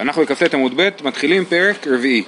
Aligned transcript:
אנחנו 0.00 0.22
בכ"ט 0.22 0.54
עמוד 0.54 0.72
ב' 0.76 0.88
מתחילים 1.04 1.44
פרק 1.44 1.86
רביעי. 1.86 2.22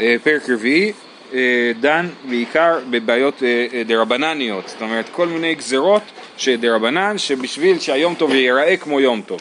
אה, 0.00 0.16
פרק 0.22 0.50
רביעי 0.50 0.92
אה, 1.34 1.72
דן 1.80 2.08
בעיקר 2.28 2.78
בבעיות 2.90 3.42
אה, 3.42 3.82
דרבנניות, 3.86 4.68
זאת 4.68 4.82
אומרת 4.82 5.08
כל 5.12 5.28
מיני 5.28 5.54
גזרות 5.54 6.02
שדרבנן 6.36 7.18
שבשביל 7.18 7.78
שהיום 7.78 8.14
טוב 8.14 8.34
ייראה 8.34 8.76
כמו 8.76 9.00
יום 9.00 9.22
טוב. 9.26 9.40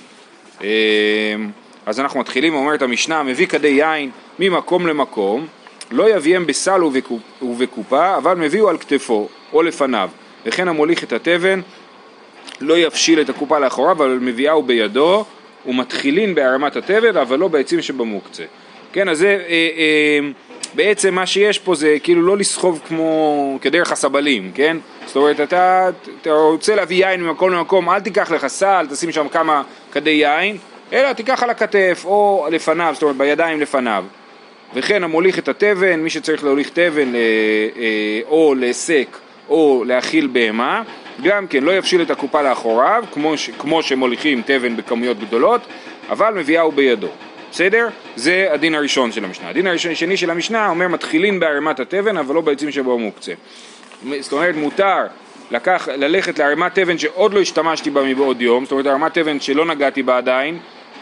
אז 1.85 1.99
אנחנו 1.99 2.19
מתחילים, 2.19 2.53
אומרת 2.53 2.81
המשנה, 2.81 3.23
מביא 3.23 3.47
כדי 3.47 3.67
יין 3.67 4.09
ממקום 4.39 4.87
למקום, 4.87 5.47
לא 5.91 6.15
יביאם 6.15 6.45
בסל 6.45 6.81
ובקופה, 7.41 8.17
אבל 8.17 8.37
מביאו 8.37 8.69
על 8.69 8.77
כתפו 8.77 9.27
או 9.53 9.63
לפניו, 9.63 10.09
וכן 10.45 10.67
המוליך 10.67 11.03
את 11.03 11.13
התבן 11.13 11.61
לא 12.61 12.77
יפשיל 12.77 13.21
את 13.21 13.29
הקופה 13.29 13.59
לאחוריו, 13.59 13.91
אבל 13.91 14.17
מביאהו 14.21 14.63
בידו 14.63 15.25
ומתחילין 15.65 16.35
בהרמת 16.35 16.75
התבן, 16.75 17.17
אבל 17.17 17.39
לא 17.39 17.47
בעצים 17.47 17.81
שבמוקצה. 17.81 18.43
כן, 18.93 19.09
אז 19.09 19.17
זה 19.17 19.27
אה, 19.27 19.69
אה, 19.77 20.19
בעצם 20.75 21.15
מה 21.15 21.25
שיש 21.25 21.59
פה 21.59 21.75
זה 21.75 21.97
כאילו 22.03 22.21
לא 22.21 22.37
לסחוב 22.37 22.81
כמו 22.87 23.57
כדרך 23.61 23.91
הסבלים, 23.91 24.51
כן? 24.55 24.77
זאת 25.05 25.15
אומרת, 25.15 25.39
אתה, 25.39 25.89
אתה 26.21 26.31
רוצה 26.31 26.75
להביא 26.75 27.05
יין 27.05 27.23
ממקום 27.23 27.49
למקום, 27.49 27.89
אל 27.89 27.99
תיקח 27.99 28.31
לך 28.31 28.47
סל, 28.47 28.85
תשים 28.89 29.11
שם 29.11 29.27
כמה 29.27 29.63
כדי 29.91 30.09
יין, 30.09 30.57
אלא 30.93 31.13
תיקח 31.13 31.43
על 31.43 31.49
הכתף 31.49 32.01
או 32.05 32.47
לפניו, 32.51 32.91
זאת 32.93 33.03
אומרת 33.03 33.17
בידיים 33.17 33.61
לפניו. 33.61 34.05
וכן 34.75 35.03
המוליך 35.03 35.39
את 35.39 35.47
התבן, 35.47 35.99
מי 35.99 36.09
שצריך 36.09 36.43
להוליך 36.43 36.69
תבן 36.69 37.15
אה, 37.15 37.19
אה, 37.77 38.19
או 38.27 38.55
להסק 38.55 39.17
או 39.49 39.83
להאכיל 39.87 40.27
בהמה, 40.27 40.83
גם 41.21 41.47
כן 41.47 41.63
לא 41.63 41.77
יפשיל 41.77 42.01
את 42.01 42.11
הקופה 42.11 42.41
לאחוריו, 42.41 43.03
כמו, 43.11 43.37
ש, 43.37 43.49
כמו 43.49 43.83
שמוליכים 43.83 44.41
תבן 44.45 44.77
בכמויות 44.77 45.19
גדולות, 45.19 45.61
אבל 46.09 46.33
מביאהו 46.33 46.71
בידו. 46.71 47.07
בסדר? 47.51 47.87
זה 48.15 48.47
הדין 48.51 48.75
הראשון 48.75 49.11
של 49.11 49.25
המשנה. 49.25 49.49
הדין 49.49 49.67
השני 49.67 50.17
של 50.17 50.29
המשנה 50.29 50.69
אומר 50.69 50.87
מתחילים 50.87 51.39
בערימת 51.39 51.79
התבן, 51.79 52.17
אבל 52.17 52.35
לא 52.35 52.41
בעצים 52.41 52.71
שבו 52.71 52.99
מוקצה. 52.99 53.33
זאת 54.19 54.33
אומרת 54.33 54.55
מותר 54.55 55.07
לקח, 55.51 55.87
ללכת 55.97 56.39
לערימת 56.39 56.79
תבן 56.79 56.97
שעוד 56.97 57.33
לא 57.33 57.39
השתמשתי 57.39 57.89
בה 57.89 58.03
מבעוד 58.03 58.41
יום, 58.41 58.65
זאת 58.65 58.71
אומרת 58.71 58.85
ערימת 58.85 59.13
תבן 59.13 59.39
שלא 59.39 59.65
נגעתי 59.65 60.03
בה 60.03 60.17
עדיין, 60.17 60.59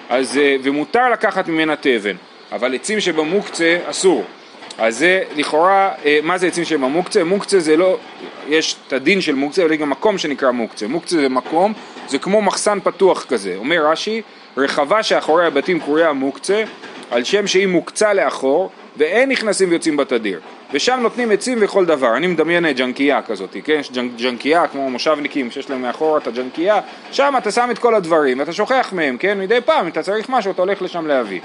אז, 0.10 0.38
אה, 0.38 0.56
ומותר 0.64 1.10
לקחת 1.10 1.48
ממנה 1.48 1.76
תבן, 1.76 2.16
אבל 2.52 2.76
עצים 2.76 3.00
שבמוקצה 3.00 3.78
אסור. 3.86 4.26
אז 4.78 4.98
זה 4.98 5.24
לכאורה, 5.36 5.92
אה, 6.06 6.20
מה 6.24 6.38
זה 6.38 6.48
עצים 6.48 6.66
שהם 6.66 6.84
המוקצה? 6.84 7.24
מוקצה 7.24 7.60
זה 7.60 7.78
לא, 7.78 7.98
יש 8.48 8.76
את 8.88 8.94
הדין 8.94 9.22
של 9.22 9.36
מוקצה, 9.36 9.64
אבל 9.64 9.72
יש 9.72 9.78
גם 9.78 9.90
מקום 9.90 10.18
שנקרא 10.18 10.52
מוקצה. 10.52 10.88
מוקצה 10.88 11.16
זה 11.16 11.30
מקום, 11.30 11.74
זה 12.08 12.18
כמו 12.18 12.42
מחסן 12.42 12.80
פתוח 12.84 13.26
כזה. 13.26 13.56
אומר 13.58 13.86
רש"י, 13.86 14.22
רחבה 14.58 15.04
שאחורי 15.04 15.46
הבתים 15.46 15.80
קרויה 15.80 16.14
מוקצה, 16.14 16.64
על 17.12 17.24
שם 17.24 17.48
שהיא 17.48 17.68
מוקצה 17.68 18.14
לאחור, 18.14 18.70
ואין 18.98 19.30
נכנסים 19.30 19.70
ויוצאים 19.70 19.98
בתדיר. 19.98 20.40
ושם 20.74 21.00
נותנים 21.02 21.32
עצים 21.32 21.58
וכל 21.62 21.86
דבר. 21.86 22.18
אני 22.18 22.28
מדמיין 22.28 22.72
ג'נקייה 22.72 23.22
כזאת, 23.22 23.58
כן? 23.64 23.78
יש 23.80 23.92
ג'נקייה 24.18 24.68
כמו 24.68 24.90
מושבניקים 24.90 25.52
שיש 25.52 25.70
להם 25.70 25.82
מאחורה 25.82 26.18
את 26.20 26.28
הג'נקייה, 26.28 26.80
שם 27.12 27.34
אתה 27.38 27.52
שם 27.52 27.68
את 27.72 27.80
כל 27.80 27.96
הדברים, 27.96 28.40
ואתה 28.40 28.54
שוכח 28.54 28.90
מהם, 28.96 29.18
כן? 29.18 29.40
מדי 29.40 29.62
פעם, 29.66 29.88
אתה 29.88 30.04
צריך 30.04 30.30
משהו, 30.30 30.52
אתה 30.52 30.62
הולך 30.62 30.82
לשם 30.82 31.08
להביא. 31.08 31.40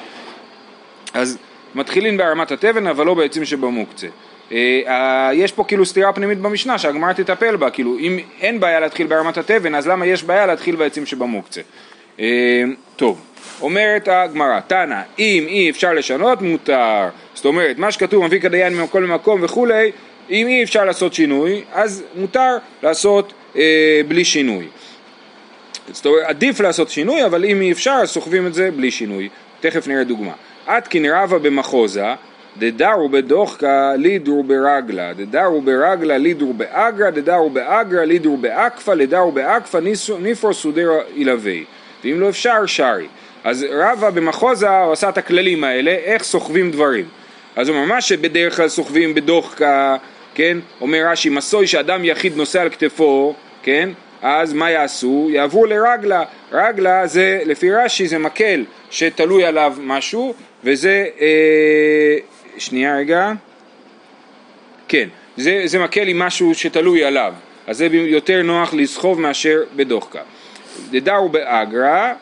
אז 1.15 1.39
מתחילים 1.77 2.17
בהרמת 2.17 2.53
התבן 2.53 2.87
אבל 2.87 3.07
לא 3.07 3.15
בעצים 3.15 3.45
שבמוקצה. 3.45 4.07
אה, 4.53 5.31
יש 5.33 5.53
פה 5.53 5.65
כאילו 5.65 5.87
סתירה 5.87 6.13
פנימית 6.13 6.39
במשנה 6.39 6.79
שהגמרא 6.79 7.13
תטפל 7.13 7.57
בה, 7.57 7.71
כאילו 7.71 7.99
אם 7.99 8.19
אין 8.41 8.61
בעיה 8.61 8.81
להתחיל 8.81 9.07
בהרמת 9.07 9.39
התבן 9.39 9.75
אז 9.75 9.89
למה 9.89 10.07
יש 10.07 10.25
בעיה 10.25 10.47
להתחיל 10.47 10.77
בעצים 10.77 11.07
שבמוקצה? 11.07 11.61
אה, 12.21 12.63
טוב, 12.97 13.21
אומרת 13.61 14.09
הגמרא, 14.09 14.61
תנא, 14.61 15.01
אם 15.19 15.45
אי 15.49 15.71
אפשר 15.71 15.93
לשנות 15.93 16.43
מותר, 16.43 17.09
זאת 17.35 17.45
אומרת 17.45 17.79
מה 17.79 17.93
שכתוב 17.93 18.25
מביא 18.27 18.41
כדיין 18.41 18.75
ממקום 18.75 19.03
למקום 19.03 19.41
וכולי, 19.43 19.93
אם 20.31 20.47
אי 20.47 20.63
אפשר 20.63 20.85
לעשות 20.85 21.15
שינוי 21.15 21.65
אז 21.73 22.05
מותר 22.15 22.57
לעשות 22.83 23.33
אה, 23.57 24.01
בלי 24.09 24.25
שינוי. 24.25 24.67
זאת 25.93 26.07
אומרת 26.07 26.25
עדיף 26.27 26.61
לעשות 26.61 26.91
שינוי 26.91 27.25
אבל 27.25 27.45
אם 27.45 27.61
אי 27.61 27.73
אפשר 27.73 27.99
אז 28.03 28.11
סוחבים 28.11 28.47
את 28.47 28.55
זה 28.55 28.71
בלי 28.71 28.91
שינוי, 28.91 29.29
תכף 29.61 29.89
נראה 29.89 30.05
דוגמה. 30.05 30.33
עתקין 30.67 31.07
רבא 31.07 31.39
במחוזה, 31.39 32.07
דדרו 32.59 33.09
בדוחקה 33.09 33.93
לידור 33.97 34.45
ברגלה, 34.45 35.13
דדרו 35.13 35.61
ברגלה 35.61 36.19
לידור 36.19 36.55
באגרא, 36.55 37.11
דדרו 37.11 37.51
באגרא 37.51 38.05
לידור 38.05 38.39
באקפא, 38.39 38.91
לדרו 38.91 39.33
באקפא 39.33 39.79
ניפור 40.21 40.53
סודר 40.53 40.91
ילווה. 41.15 41.57
ואם 42.05 42.21
לא 42.21 42.29
אפשר, 42.29 42.67
שרי. 42.67 43.07
אז 43.45 43.67
רבא 43.71 44.11
במחוזה 44.11 44.79
הוא 44.79 44.93
עשה 44.93 45.09
את 45.09 45.19
הכללים 45.19 45.65
האלה, 45.65 45.91
איך 45.91 46.23
סוחבים 46.23 46.71
דברים. 46.71 47.05
אז 47.57 47.69
הוא 47.69 47.77
ממש 47.87 48.09
שבדרך 48.09 48.57
כלל 48.57 48.69
סוחבים 48.69 49.15
בדוחקה, 49.15 49.97
כן? 50.35 50.59
אומר 50.81 51.07
רש"י, 51.07 51.29
מסוי 51.29 51.67
שאדם 51.67 52.05
יחיד 52.05 52.37
נושא 52.37 52.61
על 52.61 52.69
כתפו, 52.69 53.35
כן? 53.63 53.89
אז 54.23 54.53
מה 54.53 54.71
יעשו? 54.71 55.29
יעברו 55.31 55.67
לרגלה. 55.67 56.23
רגלה 56.53 57.07
זה, 57.07 57.41
לפי 57.45 57.73
רש"י, 57.73 58.09
זה 58.09 58.19
מקל 58.19 58.65
שתלוי 58.91 59.45
עליו 59.45 59.75
משהו, 59.81 60.35
וזה, 60.67 61.07
אה, 61.21 62.17
שנייה 62.59 62.97
רגע, 62.97 63.33
כן, 64.89 65.09
זה, 65.37 65.63
זה 65.65 65.79
מקל 65.79 66.09
עם 66.09 66.19
משהו 66.19 66.55
שתלוי 66.55 67.05
עליו, 67.05 67.35
אז 67.67 67.77
זה 67.77 67.87
יותר 67.93 68.43
נוח 68.43 68.75
לסחוב 68.75 69.21
מאשר 69.21 69.63
בדוחקה. 69.77 70.21
דדרו 70.91 71.29
באגרא, 71.29 72.13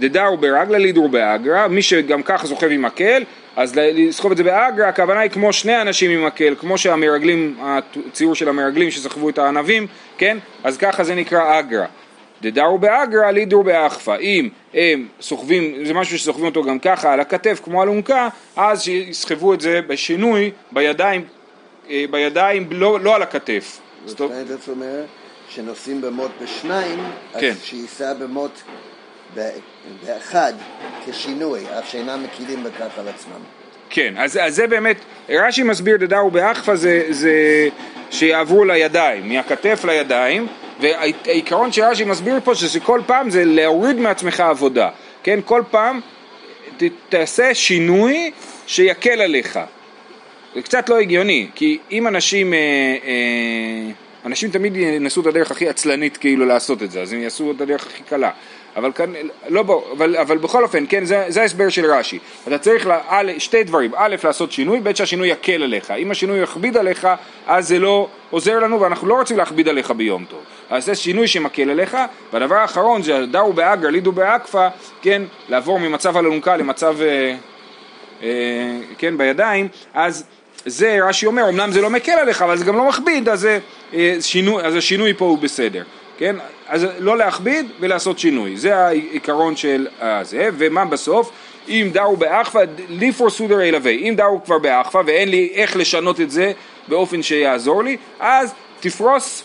דדרו 0.00 0.36
ברגלה 0.36 0.78
לידרו 0.78 1.08
באגרא, 1.08 1.68
מי 1.68 1.82
שגם 1.82 2.22
ככה 2.22 2.46
סוחב 2.46 2.70
עם 2.70 2.82
מקל, 2.82 3.22
אז 3.56 3.72
לסחוב 3.76 4.30
את 4.30 4.36
זה 4.36 4.44
באגרא, 4.44 4.86
הכוונה 4.86 5.20
היא 5.20 5.30
כמו 5.30 5.52
שני 5.52 5.82
אנשים 5.82 6.10
עם 6.10 6.26
מקל, 6.26 6.54
כמו 6.60 6.78
שהמרגלים, 6.78 7.56
הציור 7.62 8.34
של 8.34 8.48
המרגלים 8.48 8.90
שסחבו 8.90 9.28
את 9.28 9.38
הענבים, 9.38 9.86
כן? 10.18 10.38
אז 10.64 10.76
ככה 10.76 11.04
זה 11.04 11.14
נקרא 11.14 11.58
אגרא. 11.58 11.86
דדרו 12.42 12.78
באגרא 12.78 13.30
לידור 13.30 13.64
באכפא, 13.64 14.16
אם 14.20 14.48
הם 14.74 15.08
סוחבים, 15.20 15.84
זה 15.84 15.94
משהו 15.94 16.18
שסוחבים 16.18 16.46
אותו 16.46 16.62
גם 16.62 16.78
ככה 16.78 17.12
על 17.12 17.20
הכתף 17.20 17.60
כמו 17.64 17.82
אלונקה, 17.82 18.28
אז 18.56 18.82
שיסחבו 18.82 19.54
את 19.54 19.60
זה 19.60 19.80
בשינוי 19.86 20.50
בידיים, 20.72 21.24
אה, 21.90 22.04
בידיים 22.10 22.68
לא, 22.70 23.00
לא 23.00 23.14
על 23.14 23.22
הכתף. 23.22 23.80
זאת 24.06 24.20
אומרת 24.20 25.08
שנוסעים 25.48 26.00
במוט 26.00 26.30
בשניים, 26.42 26.98
כן. 27.38 27.50
אז 27.50 27.62
שייסע 27.62 28.14
במוט 28.14 28.60
באחד 30.06 30.52
כשינוי, 31.06 31.60
אף 31.78 31.88
שאינם 31.88 32.22
מקילים 32.22 32.64
בכך 32.64 32.98
על 32.98 33.08
עצמם. 33.08 33.40
כן, 33.90 34.14
אז, 34.18 34.38
אז 34.42 34.54
זה 34.54 34.66
באמת, 34.66 34.96
רש"י 35.28 35.62
מסביר 35.62 35.96
דדרו 35.96 36.30
באכפא 36.30 36.74
זה, 36.74 37.06
זה 37.10 37.68
שיעברו 38.10 38.64
לידיים, 38.64 39.28
מהכתף 39.28 39.84
לידיים, 39.84 40.46
והעיקרון 40.84 41.72
שרש"י 41.72 42.04
מסביר 42.04 42.40
פה 42.44 42.54
שכל 42.54 43.00
פעם 43.06 43.30
זה 43.30 43.44
להוריד 43.44 43.96
מעצמך 43.96 44.40
עבודה, 44.40 44.88
כן? 45.22 45.40
כל 45.44 45.62
פעם 45.70 46.00
ת, 46.76 46.82
תעשה 47.08 47.54
שינוי 47.54 48.30
שיקל 48.66 49.20
עליך. 49.20 49.58
זה 50.54 50.62
קצת 50.62 50.88
לא 50.88 50.98
הגיוני, 50.98 51.48
כי 51.54 51.78
אם 51.90 52.08
אנשים, 52.08 52.54
אה, 52.54 52.58
אה, 53.04 53.90
אנשים 54.24 54.50
תמיד 54.50 54.76
ינסו 54.76 55.20
את 55.20 55.26
הדרך 55.26 55.50
הכי 55.50 55.68
עצלנית 55.68 56.16
כאילו 56.16 56.46
לעשות 56.46 56.82
את 56.82 56.90
זה, 56.90 57.02
אז 57.02 57.12
הם 57.12 57.20
יעשו 57.20 57.50
את 57.50 57.60
הדרך 57.60 57.86
הכי 57.86 58.02
קלה. 58.02 58.30
אבל 58.76 58.92
כאן, 58.92 59.12
לא 59.48 59.62
בוא, 59.62 59.82
אבל, 59.92 60.16
אבל 60.16 60.38
בכל 60.38 60.62
אופן, 60.62 60.84
כן, 60.88 61.04
זה, 61.04 61.24
זה 61.28 61.42
ההסבר 61.42 61.68
של 61.68 61.86
רש"י. 61.86 62.18
אתה 62.48 62.58
צריך 62.58 62.86
לה, 62.86 63.00
א', 63.08 63.32
שתי 63.38 63.64
דברים, 63.64 63.90
א', 63.96 64.16
לעשות 64.24 64.52
שינוי, 64.52 64.80
ב', 64.80 64.94
שהשינוי 64.94 65.28
יקל 65.28 65.62
עליך. 65.62 65.90
אם 65.90 66.10
השינוי 66.10 66.38
יכביד 66.38 66.76
עליך, 66.76 67.08
אז 67.46 67.68
זה 67.68 67.78
לא 67.78 68.08
עוזר 68.30 68.58
לנו, 68.58 68.80
ואנחנו 68.80 69.08
לא 69.08 69.14
רוצים 69.14 69.36
להכביד 69.36 69.68
עליך 69.68 69.90
ביום 69.90 70.24
טוב. 70.24 70.40
אז 70.70 70.84
זה 70.84 70.94
שינוי 70.94 71.28
שמקל 71.28 71.70
עליך, 71.70 71.96
והדבר 72.32 72.54
האחרון 72.54 73.02
זה 73.02 73.26
דרו 73.26 73.52
באגר, 73.52 73.88
לידו 73.88 74.12
באקפה, 74.12 74.68
כן, 75.02 75.22
לעבור 75.48 75.78
ממצב 75.78 76.16
אלונקה 76.16 76.56
למצב, 76.56 76.96
אה, 77.02 77.34
אה, 78.22 78.28
כן, 78.98 79.18
בידיים, 79.18 79.68
אז 79.94 80.24
זה 80.66 80.98
רש"י 81.02 81.26
אומר, 81.26 81.48
אמנם 81.48 81.72
זה 81.72 81.80
לא 81.80 81.90
מקל 81.90 82.12
עליך, 82.12 82.42
אבל 82.42 82.56
זה 82.56 82.64
גם 82.64 82.76
לא 82.76 82.88
מכביד, 82.88 83.28
אז, 83.28 83.48
אה, 83.94 84.16
שינוי, 84.20 84.62
אז 84.62 84.76
השינוי 84.76 85.14
פה 85.14 85.24
הוא 85.24 85.38
בסדר. 85.38 85.82
כן? 86.18 86.36
אז 86.68 86.86
לא 86.98 87.18
להכביד 87.18 87.66
ולעשות 87.80 88.18
שינוי, 88.18 88.56
זה 88.56 88.76
העיקרון 88.76 89.56
של 89.56 89.86
זה, 90.22 90.48
ומה 90.58 90.84
בסוף? 90.84 91.30
אם 91.68 91.90
דאו 91.92 92.16
באחווה, 92.16 92.62
ליפור 92.88 93.30
סודר 93.30 93.60
ילווה, 93.60 93.90
אם 93.90 94.14
דאו 94.16 94.44
כבר 94.44 94.58
באחווה 94.58 95.02
ואין 95.06 95.28
לי 95.28 95.50
איך 95.54 95.76
לשנות 95.76 96.20
את 96.20 96.30
זה 96.30 96.52
באופן 96.88 97.22
שיעזור 97.22 97.84
לי, 97.84 97.96
אז 98.20 98.54
תפרוס 98.80 99.42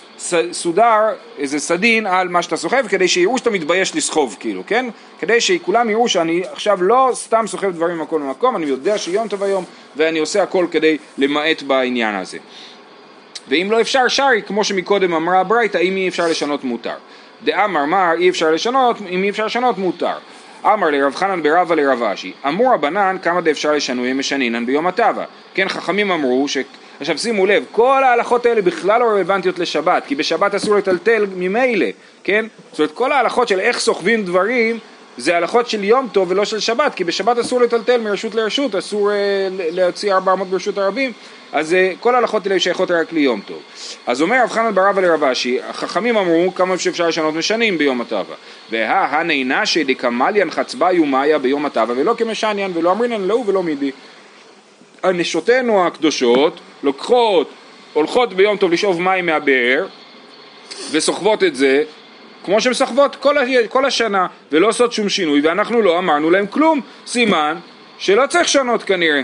סודר, 0.52 1.00
איזה 1.38 1.60
סדין 1.60 2.08
על 2.08 2.28
מה 2.28 2.42
שאתה 2.42 2.58
סוחב 2.58 2.88
כדי 2.88 3.08
שיראו 3.08 3.38
שאתה 3.38 3.50
מתבייש 3.50 3.96
לסחוב 3.96 4.38
כאילו, 4.40 4.64
כן? 4.68 4.86
כדי 5.20 5.42
שכולם 5.42 5.90
יראו 5.90 6.10
שאני 6.10 6.44
עכשיו 6.52 6.84
לא 6.84 7.10
סתם 7.14 7.48
סוחב 7.48 7.72
דברים 7.72 7.98
ממקום 7.98 8.24
למקום, 8.24 8.56
אני 8.56 8.66
יודע 8.66 8.98
שיום 8.98 9.28
טוב 9.28 9.44
היום 9.44 9.66
ואני 9.96 10.20
עושה 10.20 10.44
הכל 10.44 10.66
כדי 10.72 10.98
למעט 11.18 11.62
בעניין 11.62 12.16
הזה. 12.16 12.38
ואם 13.48 13.68
לא 13.72 13.82
אפשר 13.82 14.08
שרי, 14.08 14.42
כמו 14.48 14.64
שמקודם 14.64 15.14
אמרה 15.14 15.40
הברייתא, 15.40 15.78
אם 15.78 15.96
אי 15.98 16.08
אפשר 16.08 16.28
לשנות 16.28 16.64
מותר. 16.64 16.96
דאמר 17.44 17.86
מר 17.86 18.12
אי 18.18 18.30
אפשר 18.30 18.52
לשנות, 18.52 18.98
אם 19.10 19.24
אי 19.24 19.30
אפשר 19.30 19.46
לשנות 19.46 19.78
מותר. 19.78 20.18
אמר 20.66 20.90
לרב 20.90 21.16
חנן 21.16 21.44
ברבה 21.44 21.76
לרב 21.76 22.04
אשי, 22.04 22.34
אמור 22.48 22.74
רבנן 22.74 23.18
כמה 23.22 23.42
דאפשר 23.42 23.72
לשנוי 23.72 24.14
משנינן 24.14 24.66
ביום 24.66 24.88
הטבע. 24.88 25.24
כן, 25.54 25.70
חכמים 25.70 26.12
אמרו 26.12 26.48
ש... 26.48 26.58
עכשיו 27.00 27.18
שימו 27.18 27.46
לב, 27.46 27.64
כל 27.72 28.04
ההלכות 28.04 28.46
האלה 28.46 28.62
בכלל 28.62 29.00
לא 29.02 29.06
רלוונטיות 29.06 29.60
לשבת, 29.60 30.04
כי 30.06 30.16
בשבת 30.16 30.56
אסור 30.56 30.76
לטלטל 30.76 31.26
ממילא, 31.36 31.86
כן? 32.24 32.46
זאת 32.72 32.80
אומרת, 32.80 32.92
כל 32.92 33.12
ההלכות 33.12 33.48
של 33.48 33.60
איך 33.60 33.80
סוחבים 33.80 34.24
דברים 34.24 34.80
זה 35.18 35.38
הלכות 35.38 35.70
של 35.70 35.84
יום 35.84 36.08
טוב 36.12 36.32
ולא 36.32 36.46
של 36.46 36.60
שבת, 36.60 36.96
כי 36.96 37.04
בשבת 37.04 37.38
אסור 37.38 37.62
לטלטל 37.62 38.02
מרשות 38.02 38.36
לרשות, 38.36 38.76
אסור 38.76 39.10
uh, 39.10 39.14
להוציא 39.72 40.14
400 40.14 40.48
ברשות 40.48 40.78
הרבים, 40.78 41.12
אז 41.52 41.74
uh, 41.74 41.76
כל 42.00 42.16
ההלכות 42.16 42.48
האלה 42.48 42.60
שייכות 42.60 42.92
רק 42.92 43.12
ליום 43.12 43.42
טוב. 43.46 43.62
אז 44.08 44.22
אומר 44.22 44.44
רב 44.44 44.50
חנן 44.50 44.76
ברבא 44.76 45.02
לרב 45.02 45.24
אשי, 45.24 45.60
החכמים 45.70 46.18
אמרו 46.18 46.56
כמה 46.56 46.78
שאפשר 46.78 47.08
לשנות 47.08 47.34
משנים 47.34 47.78
ביום 47.78 48.02
הטבע. 48.02 48.36
והא 48.72 49.06
הנעינה 49.06 49.66
שדקמליין 49.66 50.52
חצבה 50.52 50.92
יומיה 50.92 51.40
ביום 51.40 51.66
הטבע 51.66 51.94
ולא 51.98 52.14
כמשניין 52.18 52.72
ולא 52.74 52.92
אמרינן 52.92 53.22
לא 53.22 53.44
ולא 53.48 53.64
מידי. 53.64 53.92
הנשותינו 55.04 55.88
הקדושות 55.88 56.60
לוקחות, 56.84 57.50
הולכות 57.94 58.34
ביום 58.34 58.58
טוב 58.58 58.72
לשאוב 58.72 59.02
מים 59.02 59.26
מהבאר 59.26 59.86
וסוחבות 60.92 61.44
את 61.44 61.56
זה 61.56 61.84
כמו 62.46 62.62
שהן 62.62 62.74
סוחבות 62.74 63.16
כל, 63.16 63.36
כל 63.70 63.86
השנה 63.86 64.28
ולא 64.52 64.68
עושות 64.68 64.94
שום 64.94 65.10
שינוי 65.10 65.42
ואנחנו 65.42 65.82
לא 65.82 66.00
אמרנו 66.00 66.30
להם 66.30 66.48
כלום, 66.48 66.82
סימן 67.08 67.58
שלא 67.98 68.28
צריך 68.28 68.44
לשנות 68.44 68.84
כנראה. 68.84 69.22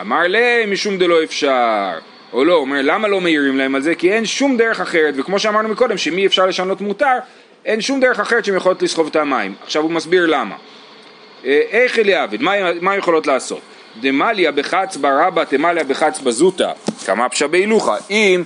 אמר 0.00 0.26
להם 0.28 0.72
משום 0.72 0.98
דלא 0.98 1.24
אפשר, 1.24 1.90
או 2.32 2.44
לא, 2.44 2.54
אומר 2.54 2.80
למה 2.82 3.08
לא 3.08 3.20
מעירים 3.20 3.58
להם 3.58 3.74
על 3.74 3.82
זה? 3.82 3.94
כי 3.94 4.12
אין 4.12 4.26
שום 4.26 4.56
דרך 4.56 4.80
אחרת, 4.80 5.14
וכמו 5.16 5.38
שאמרנו 5.38 5.68
מקודם 5.68 5.98
שמי 5.98 6.26
אפשר 6.26 6.46
לשנות 6.46 6.80
מותר, 6.80 7.18
אין 7.64 7.80
שום 7.80 8.00
דרך 8.00 8.20
אחרת 8.20 8.44
שהן 8.44 8.56
יכולות 8.56 8.82
לסחוב 8.82 9.06
את 9.06 9.16
המים. 9.16 9.54
עכשיו 9.62 9.82
הוא 9.82 9.90
מסביר 9.90 10.26
למה. 10.26 10.54
אה, 11.44 11.60
איך 11.70 11.98
אליעבד, 11.98 12.42
מה, 12.42 12.52
מה 12.80 12.96
יכולות 12.96 13.26
לעשות? 13.26 13.60
דמליה 14.00 14.52
בחץ 14.52 14.96
ברבא 14.96 15.44
תמליה 15.44 15.84
בחץ 15.84 16.20
בזוטה, 16.20 16.72
כמה 17.06 17.28
פשע 17.28 17.46
בהילוכה. 17.46 17.96
אם 18.10 18.44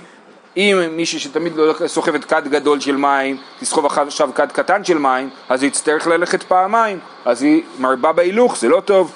אם 0.57 0.79
מישהי 0.91 1.19
שתמיד 1.19 1.53
סוחבת 1.85 2.25
כד 2.25 2.47
גדול 2.47 2.79
של 2.79 2.95
מים, 2.95 3.37
תסחוב 3.59 3.85
עכשיו 3.85 4.29
כד 4.35 4.51
קטן 4.51 4.83
של 4.83 4.97
מים, 4.97 5.29
אז 5.49 5.63
היא 5.63 5.71
תצטרך 5.71 6.07
ללכת 6.07 6.43
פעמיים, 6.43 6.99
אז 7.25 7.43
היא 7.43 7.63
מרבה 7.79 8.11
בהילוך, 8.11 8.57
זה 8.57 8.69
לא 8.69 8.79
טוב. 8.79 9.11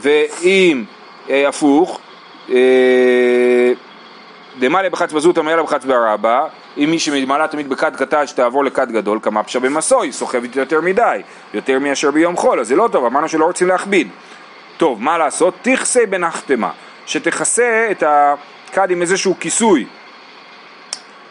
ואם 0.00 0.84
אה, 1.30 1.48
הפוך, 1.48 1.98
אה, 2.50 3.72
דמליה 4.58 4.90
בחץ 4.90 5.12
בזוטה 5.12 5.42
מליה 5.42 5.62
בחץ 5.62 5.84
ברבא, 5.84 6.46
אם 6.78 6.88
מי 6.90 6.98
שמעלה 6.98 7.48
תמיד 7.48 7.68
בכד 7.68 7.96
קטן 7.96 8.26
שתעבור 8.26 8.64
לכד 8.64 8.92
גדול, 8.92 9.18
כמה 9.22 9.42
פשע 9.42 9.58
במסוי, 9.58 10.12
סוחבת 10.12 10.56
יותר 10.56 10.80
מדי, 10.80 11.20
יותר 11.54 11.78
מאשר 11.78 12.10
ביום 12.10 12.36
חול, 12.36 12.60
אז 12.60 12.68
זה 12.68 12.76
לא 12.76 12.88
טוב, 12.92 13.04
אמרנו 13.04 13.28
שלא 13.28 13.44
רוצים 13.44 13.68
להכביד. 13.68 14.08
טוב, 14.76 15.02
מה 15.02 15.18
לעשות? 15.18 15.54
תכסה 15.62 16.06
בנחתמה, 16.06 16.70
שתכסה 17.06 17.88
את 17.90 18.02
הכד 18.06 18.90
עם 18.90 19.02
איזשהו 19.02 19.34
כיסוי. 19.40 19.86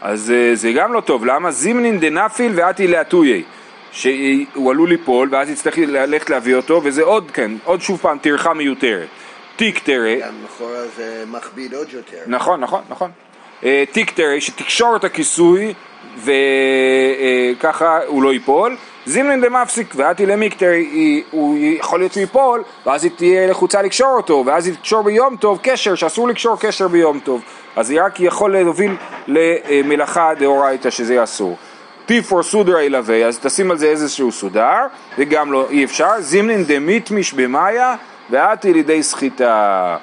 אז 0.02 0.32
אה, 0.32 0.56
זה 0.56 0.72
גם 0.72 0.94
לא 0.94 1.02
טוב, 1.02 1.26
למה? 1.26 1.52
זימנין 1.52 2.00
דנפיל 2.00 2.52
ואתי 2.56 2.88
לאטויי, 2.88 3.44
שהוא 3.92 4.72
עלול 4.72 4.90
ליפול 4.90 5.30
ואז 5.32 5.50
יצטרך 5.50 5.78
ללכת 5.78 6.30
להביא 6.30 6.56
אותו 6.56 6.82
וזה 6.84 7.04
עוד, 7.04 7.32
כן, 7.32 7.52
עוד 7.64 7.82
שוב 7.82 8.00
פעם 8.00 8.18
טרחה 8.18 8.54
מיותרת. 8.54 9.08
תיק 9.56 9.80
תרא. 9.80 10.16
גם 10.16 10.34
לכאורה 10.46 10.88
זה 10.96 11.24
מכביד 11.28 11.74
עוד 11.74 11.88
יותר. 11.94 12.18
נכון, 12.28 12.60
נכון, 12.60 12.82
נכון. 12.90 13.12
אה, 13.64 13.84
תיק 13.92 14.12
תרא, 14.12 14.40
שתקשור 14.40 14.96
את 14.96 15.04
הכיסוי 15.04 15.74
וככה 16.18 18.00
הוא 18.08 18.24
לא 18.24 18.34
ייפול. 18.34 18.78
זימנין 19.06 19.42
דמפסיק 19.42 19.94
ואתי 19.96 20.26
למיקטר, 20.26 20.72
הוא 21.32 21.58
יכול 21.60 22.00
להיות 22.00 22.16
ליפול 22.16 22.64
ואז 22.86 23.04
היא 23.04 23.12
תהיה 23.16 23.48
לחוצה 23.48 23.82
לקשור 23.82 24.18
אותו 24.18 24.44
ואז 24.46 24.68
היא 24.68 24.76
תקשור 24.76 25.02
ביום 25.02 25.36
טוב 25.36 25.60
קשר 25.64 25.96
שאסור 25.96 26.28
לקשור 26.28 26.60
קשר 26.60 26.88
ביום 26.88 27.20
טוב 27.20 27.42
אז 27.76 27.90
היא 27.90 28.02
רק 28.02 28.20
יכול 28.20 28.58
להוביל 28.58 28.96
למלאכה 29.28 30.32
דאורייתא 30.40 30.90
שזה 30.90 31.24
אסור. 31.24 31.58
פיפור 32.06 32.44
סודר 32.44 32.80
ילווה, 32.80 33.26
אז 33.26 33.40
תשים 33.40 33.72
על 33.72 33.78
זה 33.78 33.86
איזשהו 33.86 34.32
סודר, 34.32 34.88
וגם 35.18 35.52
לא 35.52 35.66
אי 35.70 35.84
אפשר, 35.84 36.12
זימנין 36.20 36.64
דמיתמיש 36.66 37.34
במאיה 37.34 37.96
ואתי 38.30 38.74
לידי 38.74 39.04
סחיטה. 39.04 39.98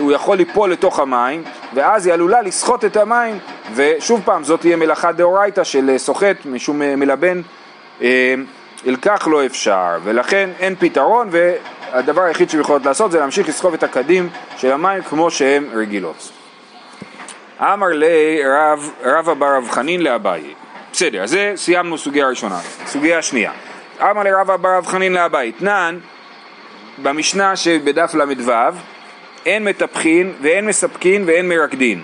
הוא 0.00 0.12
יכול 0.12 0.36
ליפול 0.36 0.72
לתוך 0.72 0.98
המים, 0.98 1.42
ואז 1.74 2.06
היא 2.06 2.14
עלולה 2.14 2.42
לסחוט 2.42 2.84
את 2.84 2.96
המים, 2.96 3.38
ושוב 3.74 4.20
פעם 4.24 4.44
זאת 4.44 4.60
תהיה 4.60 4.76
מלאכה 4.76 5.12
דאורייתא 5.12 5.64
של 5.64 5.98
סוחט 5.98 6.36
משום 6.46 6.78
מלבן, 6.78 7.40
אה, 8.02 8.34
אל 8.86 8.96
כך 9.02 9.28
לא 9.30 9.46
אפשר, 9.46 9.98
ולכן 10.04 10.50
אין 10.58 10.74
פתרון, 10.78 11.28
והדבר 11.30 12.22
היחיד 12.22 12.50
שהן 12.50 12.60
יכולות 12.60 12.86
לעשות 12.86 13.12
זה 13.12 13.18
להמשיך 13.18 13.48
לסחוב 13.48 13.74
את 13.74 13.82
הקדים 13.82 14.28
של 14.56 14.72
המים 14.72 15.02
כמו 15.02 15.30
שהן 15.30 15.64
רגילות. 15.74 16.32
אמר 17.60 17.86
לי 17.86 18.40
רב, 18.44 18.90
רבא 19.02 19.34
בר 19.34 19.56
רב 19.56 19.68
חנין 19.70 20.02
לאביי. 20.02 20.42
בסדר, 20.92 21.22
אז 21.22 21.30
זה 21.30 21.52
סיימנו 21.56 21.98
סוגיה 21.98 22.28
ראשונה. 22.28 22.58
סוגיה 22.86 23.22
שנייה. 23.22 23.52
אמר 24.00 24.22
לי 24.22 24.32
רבא 24.32 24.56
בר 24.56 24.76
רב 24.76 24.86
חנין 24.86 25.12
לאביי. 25.12 25.52
תנן, 25.52 25.98
במשנה 27.02 27.56
שבדף 27.56 28.14
ל"ו, 28.14 28.52
אין 29.46 29.64
מטפחין 29.64 30.32
ואין 30.42 30.66
מספקין 30.66 31.22
ואין 31.26 31.48
מרקדין. 31.48 32.02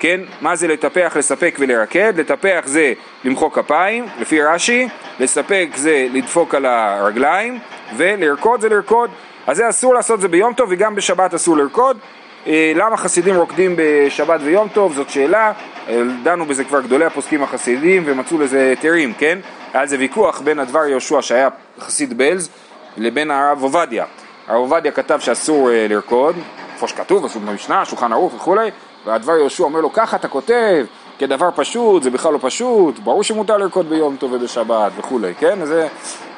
כן? 0.00 0.20
מה 0.40 0.56
זה 0.56 0.68
לטפח, 0.68 1.12
לספק 1.16 1.56
ולרקד? 1.58 2.12
לטפח 2.16 2.60
זה 2.64 2.92
למחוא 3.24 3.50
כפיים, 3.50 4.06
לפי 4.20 4.42
רש"י, 4.42 4.88
לספק 5.20 5.68
זה 5.74 6.06
לדפוק 6.12 6.54
על 6.54 6.66
הרגליים, 6.66 7.58
ולרקוד 7.96 8.60
זה 8.60 8.68
לרקוד. 8.68 9.10
אז 9.46 9.56
זה 9.56 9.68
אסור 9.68 9.94
לעשות 9.94 10.20
זה 10.20 10.28
ביום 10.28 10.52
טוב 10.52 10.68
וגם 10.72 10.94
בשבת 10.94 11.34
אסור 11.34 11.56
לרקוד, 11.56 11.98
אה, 12.46 12.72
למה 12.76 12.96
חסידים 12.96 13.36
רוקדים 13.36 13.74
בשבת 13.78 14.40
ויום 14.42 14.68
טוב? 14.68 14.94
זאת 14.94 15.10
שאלה, 15.10 15.52
אה, 15.88 16.02
דנו 16.22 16.46
בזה 16.46 16.64
כבר 16.64 16.80
גדולי 16.80 17.04
הפוסקים 17.04 17.42
החסידים 17.42 18.02
ומצאו 18.06 18.38
לזה 18.38 18.68
היתרים, 18.68 19.12
כן? 19.18 19.38
היה 19.72 19.80
על 19.80 19.88
זה 19.88 19.98
ויכוח 19.98 20.40
בין 20.40 20.58
הדבר 20.58 20.86
יהושע 20.86 21.22
שהיה 21.22 21.48
חסיד 21.80 22.18
בלז 22.18 22.50
לבין 22.96 23.30
הרב 23.30 23.62
עובדיה. 23.62 24.04
הרב 24.48 24.58
עובדיה 24.58 24.92
כתב 24.92 25.18
שאסור 25.20 25.70
אה, 25.70 25.86
לרקוד, 25.88 26.36
איפה 26.74 26.88
שכתוב, 26.88 27.24
אסור 27.24 27.42
במשנה, 27.42 27.84
שולחן 27.84 28.12
ערוך 28.12 28.34
וכולי, 28.34 28.70
והדבר 29.06 29.36
יהושע 29.36 29.64
אומר 29.64 29.80
לו 29.80 29.92
ככה 29.92 30.16
אתה 30.16 30.28
כותב, 30.28 30.86
כדבר 31.18 31.48
פשוט, 31.54 32.02
זה 32.02 32.10
בכלל 32.10 32.32
לא 32.32 32.38
פשוט, 32.42 32.98
ברור 32.98 33.22
שמותר 33.22 33.56
לרקוד 33.56 33.88
ביום 33.88 34.16
טוב 34.16 34.32
ובשבת 34.32 34.92
וכולי, 34.96 35.34
כן? 35.34 35.64
זה 35.64 35.88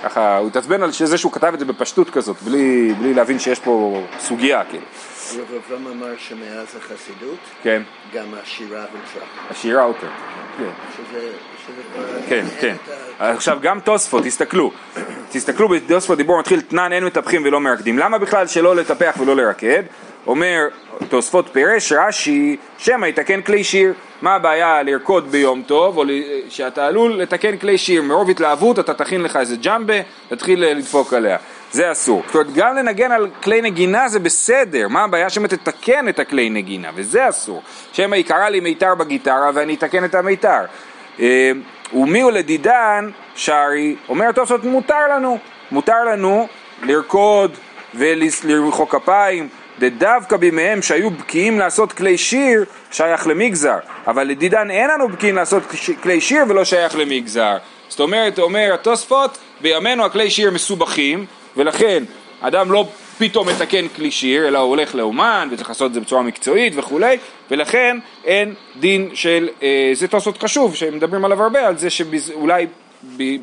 ככה, 0.05 0.37
הוא 0.37 0.49
התעצבן 0.49 0.83
על 0.83 0.91
זה 0.93 1.19
שהוא 1.19 1.33
כתב 1.33 1.51
את 1.55 1.59
זה 1.59 1.65
בפשטות 1.65 2.11
כזאת, 2.11 2.43
בלי, 2.43 2.95
בלי 2.99 3.15
להבין 3.15 3.39
שיש 3.39 3.59
פה 3.59 4.03
סוגיה, 4.19 4.65
כאילו. 4.65 4.85
רב 5.39 5.63
רם 5.71 5.87
אמר 5.87 6.17
שמאז 6.19 6.77
החסידות, 6.77 7.39
כן. 7.63 7.83
גם 8.15 8.27
השירה 8.43 8.81
הותרה. 8.81 9.29
השירה 9.51 9.83
הותרה, 9.83 10.11
כן. 10.59 10.71
שזה. 10.97 11.31
כן, 12.29 12.45
כן. 12.61 12.77
עכשיו 13.19 13.59
גם 13.63 13.81
תוספות, 13.81 14.25
תסתכלו, 14.25 14.71
תסתכלו 15.31 15.69
בתוספות 15.69 16.19
דיבור 16.19 16.39
מתחיל 16.39 16.61
תנן 16.61 16.93
אין 16.93 17.05
מטפחים 17.05 17.43
ולא 17.45 17.61
מרקדים, 17.61 17.99
למה 17.99 18.19
בכלל 18.19 18.47
שלא 18.47 18.77
לטפח 18.77 19.17
ולא 19.21 19.37
לרקד? 19.37 19.83
אומר 20.27 20.69
תוספות 21.09 21.49
פירש 21.53 21.93
רש"י 21.93 22.57
שמא 22.79 23.07
יתקן 23.07 23.43
כלי 23.43 23.65
שיר. 23.65 23.93
מה 24.23 24.35
הבעיה 24.35 24.83
לרקוד 24.83 25.31
ביום 25.31 25.63
טוב 25.63 25.99
או 25.99 26.05
שאתה 26.49 26.87
עלול 26.87 27.13
לתקן 27.13 27.57
כלי 27.57 27.79
שיר? 27.79 28.03
מרוב 28.03 28.31
התלהבות 28.31 28.79
אתה 28.79 28.95
תכין 28.95 29.23
לך 29.23 29.37
איזה 29.37 29.57
ג'מבה 29.57 29.95
תתחיל 30.29 30.65
לדפוק 30.65 31.13
עליה. 31.13 31.37
זה 31.73 31.93
אסור. 31.93 32.23
זאת 32.27 32.35
אומרת, 32.35 32.53
גם 32.55 32.77
לנגן 32.77 33.13
על 33.13 33.29
כלי 33.43 33.63
נגינה 33.63 34.09
זה 34.09 34.19
בסדר, 34.19 34.89
מה 34.89 35.05
הבעיה 35.05 35.31
שמא 35.31 35.47
תתקן 35.47 36.09
את 36.09 36.19
הכלי 36.19 36.51
נגינה, 36.51 36.91
וזה 36.95 37.29
אסור. 37.29 37.63
שמא 37.93 38.17
יקרא 38.17 38.49
לי 38.49 38.61
מיתר 38.61 38.95
בגיטרה 38.95 39.51
ואני 39.55 39.75
אתקן 39.75 40.05
את 40.05 40.15
המיתר. 40.15 40.61
אה, 41.21 41.53
ומי 41.93 42.21
הוא 42.21 42.31
לדידן? 42.31 43.11
שרי, 43.35 43.97
אומר 44.09 44.33
תוספות 44.33 44.65
מותר 44.65 45.09
לנו, 45.11 45.39
מותר 45.71 46.05
לנו 46.05 46.49
לרקוד 46.83 47.57
ולמחוא 47.95 48.87
כפיים, 48.87 49.49
דווקא 49.89 50.37
בימיהם 50.37 50.83
שהיו 50.83 51.11
בקיאים 51.11 51.59
לעשות 51.59 51.93
כלי 51.93 52.19
שיר 52.19 52.65
שייך 52.91 53.27
למגזר, 53.27 53.79
אבל 54.07 54.27
לדידן 54.27 54.71
אין 54.71 54.91
לנו 54.91 55.09
בקיאים 55.09 55.37
לעשות 55.37 55.63
כלי 56.03 56.21
שיר 56.21 56.45
ולא 56.49 56.65
שייך 56.65 56.97
למגזר. 56.97 57.57
זאת 57.89 58.01
אומרת, 58.01 58.39
אומר 58.39 58.71
התוספות, 58.75 59.39
בימינו 59.61 60.05
הכלי 60.05 60.31
שיר 60.31 60.51
מסובכים, 60.51 61.27
ולכן 61.57 62.05
אדם 62.41 62.73
לא 62.73 62.89
פתאום 63.19 63.49
מתקן 63.49 63.89
כלי 63.89 64.11
שיר, 64.11 64.49
אלא 64.49 64.59
הוא 64.59 64.69
הולך 64.69 64.95
לאומן 64.95 65.49
וצריך 65.53 65.69
לעשות 65.69 65.89
את 65.89 65.95
זה 65.95 66.01
בצורה 66.01 66.23
מקצועית 66.23 66.73
וכולי, 66.77 67.19
ולכן 67.51 67.99
אין 68.25 68.55
דין 68.81 69.11
של, 69.15 69.49
אה, 69.63 69.91
זה 69.93 70.09
תוספות 70.09 70.43
חשוב 70.43 70.75
שמדברים 70.75 71.25
עליו 71.25 71.43
הרבה, 71.43 71.67
על 71.67 71.77
זה 71.77 71.91
שאולי 71.91 72.67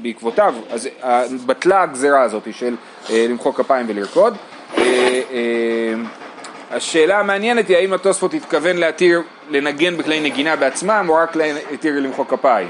בעקבותיו, 0.02 0.56
אז 0.70 1.44
בטלה 1.46 1.82
הגזרה 1.82 2.22
הזאת 2.22 2.48
של 2.52 2.76
אה, 3.10 3.26
למחוא 3.30 3.54
כפיים 3.54 3.86
ולרקוד. 3.90 4.36
אה, 4.78 4.84
אה, 4.84 5.22
השאלה 6.78 7.20
המעניינת 7.20 7.68
היא 7.68 7.78
האם 7.78 7.94
התוספות 7.94 8.34
התכוון 8.34 8.78
להתיר 8.78 9.22
לנגן 9.50 9.98
בכלי 9.98 10.20
נגינה 10.20 10.56
בעצמם 10.56 11.06
או 11.10 11.16
רק 11.16 11.36
להתיר 11.36 12.00
למחוא 12.00 12.26
כפיים. 12.26 12.68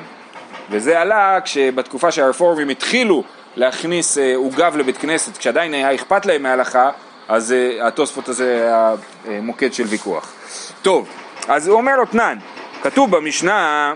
וזה 0.69 1.01
עלה 1.01 1.39
כשבתקופה 1.43 2.11
שהרפורמים 2.11 2.69
התחילו 2.69 3.23
להכניס 3.55 4.17
אה, 4.17 4.35
עוגב 4.35 4.77
לבית 4.77 4.97
כנסת 4.97 5.37
כשעדיין 5.37 5.73
היה 5.73 5.95
אכפת 5.95 6.25
להם 6.25 6.43
מההלכה, 6.43 6.89
אז 7.27 7.51
אה, 7.53 7.87
התוספות 7.87 8.29
הזה 8.29 8.63
היה 8.63 8.95
אה, 9.27 9.39
מוקד 9.41 9.73
של 9.73 9.83
ויכוח. 9.83 10.33
טוב, 10.81 11.09
אז 11.47 11.67
הוא 11.67 11.77
אומר 11.77 11.95
לו 11.95 12.05
תנן, 12.05 12.37
כתוב 12.83 13.11
במשנה 13.11 13.93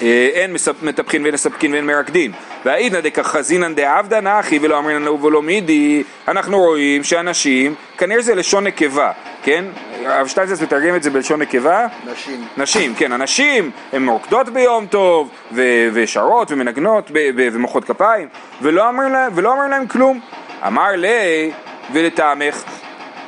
אין 0.00 0.52
מטפחין 0.82 1.22
ואין 1.22 1.34
מספקין 1.34 1.72
ואין 1.72 1.86
מרקדין 1.86 2.32
והאידנא 2.66 3.00
דקחזינן 3.00 3.74
דעבדא 3.74 4.20
נחי 4.20 4.58
ולא 4.58 4.78
אמרינן 4.78 5.02
לו 5.02 5.22
ולא 5.22 5.42
מידי 5.42 6.02
אנחנו 6.28 6.58
רואים 6.58 7.04
שאנשים, 7.04 7.74
כנראה 7.98 8.22
זה 8.22 8.34
לשון 8.34 8.66
נקבה, 8.66 9.12
כן? 9.42 9.64
הרב 10.04 10.26
שטיינזרס 10.26 10.62
מתרגם 10.62 10.96
את 10.96 11.02
זה 11.02 11.10
בלשון 11.10 11.42
נקבה? 11.42 11.86
נשים. 12.12 12.46
נשים, 12.56 12.94
כן, 12.94 13.12
הנשים 13.12 13.70
הן 13.92 14.08
רוקדות 14.08 14.48
ביום 14.48 14.86
טוב 14.86 15.30
ו- 15.52 15.88
ושרות 15.92 16.50
ומנגנות 16.50 17.10
ב- 17.10 17.30
ב- 17.36 17.48
ומוחאות 17.52 17.84
כפיים 17.84 18.28
ולא 18.62 18.88
אומרים 18.88 19.12
להם, 19.12 19.32
ולא 19.34 19.52
אומרים 19.52 19.70
להם 19.70 19.86
כלום 19.86 20.20
אמר 20.66 20.90
לי 20.96 21.50
ולטעמך 21.92 22.62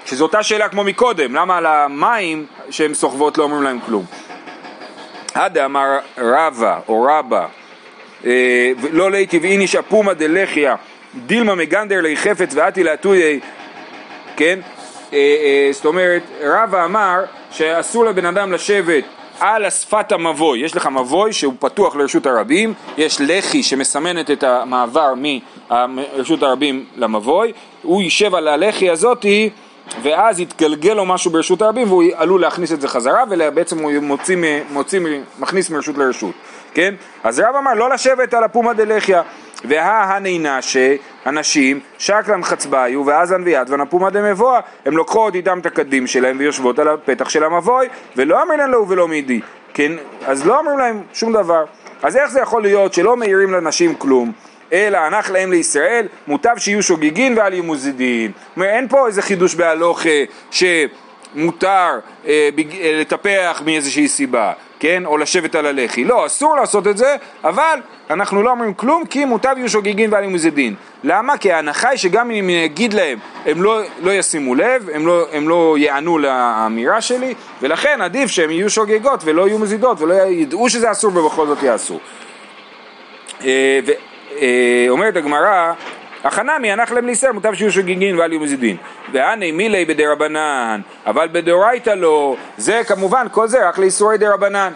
שזו 0.05 0.25
אותה 0.25 0.43
שאלה 0.43 0.69
כמו 0.69 0.85
מקודם, 0.85 1.35
למה 1.35 1.57
על 1.57 1.67
המים 1.67 2.47
שהן 2.71 2.95
סוחבות 2.95 3.39
לא 3.39 3.43
אומרים 3.43 3.63
להם 3.63 3.81
כלום? 3.87 4.05
עדה 5.35 5.65
אמר 5.65 5.99
רבא 6.19 6.79
או 6.89 7.03
רבא 7.03 7.47
לא 8.93 9.11
ליטיב 9.11 9.45
איניש 9.45 9.77
אפומה 9.77 10.15
דלחיה 10.15 10.77
דילמה 11.27 11.55
מגנדר 11.55 12.01
לי 12.01 12.17
חפץ 12.17 12.55
ואתי 12.55 12.85
לאתויי 12.85 13.41
כן? 14.37 14.59
אה, 15.13 15.19
אה, 15.19 15.69
זאת 15.73 15.85
אומרת 15.85 16.23
רבא 16.43 16.85
אמר 16.85 17.21
שאסור 17.51 18.05
לבן 18.05 18.25
אדם 18.25 18.53
לשבת 18.53 19.05
על 19.41 19.65
השפת 19.65 20.13
המבוי, 20.13 20.65
יש 20.65 20.77
לך 20.77 20.87
מבוי 20.87 21.33
שהוא 21.33 21.55
פתוח 21.59 21.97
לרשות 21.97 22.27
הרבים, 22.27 22.75
יש 22.99 23.21
לחי 23.21 23.63
שמסמנת 23.63 24.31
את 24.31 24.43
המעבר 24.43 25.15
מרשות 25.89 26.43
הרבים 26.43 26.85
למבוי, 26.97 27.53
הוא 27.83 28.03
יישב 28.03 28.35
על 28.35 28.49
הלחי 28.49 28.91
הזאתי 28.91 29.51
ואז 30.03 30.41
יתגלגל 30.41 30.93
לו 30.93 31.07
משהו 31.07 31.31
ברשות 31.31 31.63
הרבים 31.63 31.89
והוא 31.89 32.03
עלול 32.15 32.41
להכניס 32.41 32.73
את 32.73 32.81
זה 32.81 32.89
חזרה 32.89 33.25
ובעצם 33.31 33.79
הוא 33.79 33.93
מוציא, 34.03 34.37
מוציא, 34.71 35.01
מכניס 35.39 35.71
מרשות 35.71 35.99
לרשות, 35.99 36.35
כן? 36.79 36.95
אז 37.25 37.41
רב 37.41 37.57
אמר 37.57 37.75
לא 37.75 37.91
לשבת 37.91 38.35
על 38.35 38.45
הפומה 38.45 38.73
דלחיה 38.73 39.23
וההנינה 39.65 40.63
שאנשים 40.63 41.81
שקלן 41.99 42.43
חצבאיו 42.43 43.07
ואזן 43.07 43.43
ויד 43.45 43.71
ונפומה 43.71 44.11
דמבואה 44.11 44.61
הם 44.87 44.97
לוקחות 44.97 45.35
איתם 45.35 45.59
את 45.59 45.67
הקדים 45.67 46.07
שלהם 46.07 46.37
ויושבות 46.39 46.79
על 46.79 46.89
הפתח 46.89 47.29
של 47.29 47.45
המבוי 47.45 47.89
ולא 48.17 48.43
אמרינן 48.43 48.71
לו 48.71 48.89
ולא 48.89 49.09
מידי, 49.09 49.41
כן? 49.75 49.93
אז 50.27 50.47
לא 50.47 50.59
אומרים 50.59 50.79
להם 50.79 51.03
שום 51.13 51.33
דבר 51.33 51.65
אז 52.03 52.17
איך 52.17 52.31
זה 52.31 52.41
יכול 52.41 52.63
להיות 52.63 52.95
שלא 52.95 53.17
מעירים 53.17 53.53
לנשים 53.53 53.95
כלום 53.95 54.33
אלא 54.73 54.99
הנח 54.99 55.31
להם 55.31 55.51
לישראל, 55.51 56.07
מוטב 56.27 56.55
שיהיו 56.59 56.83
שוגגין 56.83 57.39
ואל 57.39 57.53
יהיו 57.53 57.65
מוזידין. 57.65 58.33
זאת 58.33 58.57
אומרת, 58.57 58.71
אין 58.71 58.89
פה 58.89 59.07
איזה 59.07 59.23
חידוש 59.23 59.55
בהלוכה 59.55 60.09
שמותר 60.51 61.99
אה, 62.27 62.49
בג... 62.55 62.77
אה, 62.77 62.99
לטפח 63.01 63.63
מאיזושהי 63.65 64.09
סיבה, 64.09 64.53
כן? 64.81 65.07
או 65.07 65.19
לשבת 65.19 65.55
על 65.55 65.67
הלחי. 65.67 66.05
לא, 66.05 66.27
אסור 66.27 66.57
לעשות 66.57 66.87
את 66.87 66.97
זה, 66.97 67.17
אבל 67.45 67.79
אנחנו 68.11 68.43
לא 68.43 68.51
אומרים 68.51 68.75
כלום 68.75 69.07
כי 69.07 69.25
מוטב 69.25 69.55
יהיו 69.57 69.69
שוגגין 69.69 70.13
ואל 70.13 70.21
יהיו 70.21 70.31
מוזידין. 70.31 70.75
למה? 71.05 71.39
כי 71.39 71.53
ההנחה 71.53 71.89
היא 71.89 71.99
שגם 71.99 72.31
אם 72.31 72.45
אני 72.45 72.65
אגיד 72.65 72.93
להם, 72.93 73.19
הם 73.47 73.63
לא, 73.63 73.81
לא 74.03 74.11
ישימו 74.11 74.55
לב, 74.55 74.89
הם 74.95 75.07
לא, 75.07 75.27
הם 75.33 75.49
לא 75.49 75.77
יענו 75.79 76.19
לאמירה 76.19 77.01
שלי, 77.01 77.35
ולכן 77.63 78.01
עדיף 78.03 78.31
שהם 78.31 78.51
יהיו 78.51 78.71
שוגגות 78.71 79.21
ולא 79.25 79.49
יהיו 79.49 79.59
מזידות 79.59 80.01
ולא 80.01 80.15
ידעו 80.15 80.69
שזה 80.69 80.91
אסור 80.91 81.17
ובכל 81.17 81.47
זאת 81.47 81.63
יעשו. 81.63 81.99
אה, 83.45 83.81
אה, 84.41 84.87
אומרת 84.89 85.17
הגמרא, 85.17 85.73
החנמי 86.25 86.73
הנח 86.73 86.93
להם 86.93 87.07
לישראל 87.07 87.33
מוטב 87.33 87.55
שיהיו 87.55 87.73
שגיגין 87.73 88.19
ואל 88.19 88.33
יהיו 88.33 88.41
מזידין. 88.41 88.77
והני 89.13 89.53
מילי 89.53 89.85
בדרבנן, 89.85 90.81
אבל 91.07 91.29
בדאורייתא 91.33 91.91
לא, 91.91 92.37
זה 92.57 92.81
כמובן 92.87 93.27
כל 93.33 93.49
זה 93.49 93.69
רק 93.69 93.79
לאיסורי 93.79 94.19
דרבנן, 94.19 94.73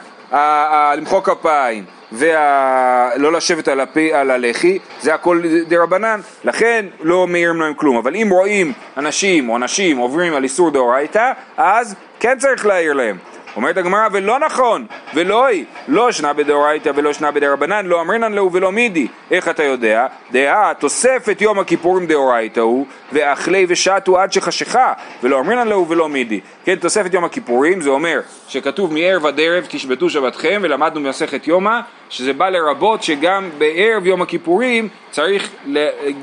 למחוא 0.96 1.20
כפיים. 1.20 1.84
ולא 2.12 3.32
לשבת 3.32 3.68
על, 4.12 4.30
הלחי, 4.30 4.78
זה 5.00 5.14
הכל 5.14 5.42
דרבנן, 5.68 6.20
לכן 6.44 6.86
לא 7.00 7.26
מעירים 7.26 7.60
להם 7.60 7.74
כלום. 7.74 7.96
אבל 7.96 8.16
אם 8.16 8.28
רואים 8.30 8.72
אנשים 8.96 9.48
או 9.48 9.56
אנשים 9.56 9.96
עוברים 9.96 10.34
על 10.34 10.44
איסור 10.44 10.70
דאורייתא, 10.70 11.32
אז 11.56 11.94
כן 12.20 12.38
צריך 12.38 12.66
להעיר 12.66 12.92
להם. 12.92 13.16
אומרת 13.56 13.76
הגמרא 13.76 14.08
ולא 14.12 14.38
נכון 14.38 14.86
ולא 15.14 15.46
היא 15.46 15.64
לא 15.88 16.12
שנה 16.12 16.32
בדאורייתא 16.32 16.92
ולא 16.94 17.12
שנה 17.12 17.30
בדרבנן 17.30 17.86
לא 17.86 18.00
אמרינן 18.00 18.32
לו 18.32 18.52
ולא 18.52 18.72
מידי 18.72 19.06
איך 19.30 19.48
אתה 19.48 19.62
יודע? 19.62 20.06
דעה 20.32 20.72
תוספת 20.78 21.40
יום 21.40 21.58
הכיפורים 21.58 22.06
דאורייתא 22.06 22.60
הוא 22.60 22.86
ואכלי 23.12 23.66
ושתו 23.68 24.18
עד 24.18 24.32
שחשיכה 24.32 24.92
ולא 25.22 25.40
אמרינן 25.40 25.68
לו 25.68 25.88
ולא 25.88 26.08
מידי 26.08 26.40
כן 26.64 26.74
תוספת 26.74 27.14
יום 27.14 27.24
הכיפורים 27.24 27.80
זה 27.80 27.90
אומר 27.90 28.20
שכתוב 28.48 28.92
מערב 28.92 29.26
עד 29.26 29.40
ערב 29.40 29.66
תשבתו 29.68 30.10
שבתכם 30.10 30.60
ולמדנו 30.62 31.02
במסכת 31.02 31.46
יומא 31.46 31.80
שזה 32.08 32.32
בא 32.32 32.48
לרבות 32.48 33.02
שגם 33.02 33.50
בערב 33.58 34.06
יום 34.06 34.22
הכיפורים 34.22 34.88
צריך 35.10 35.50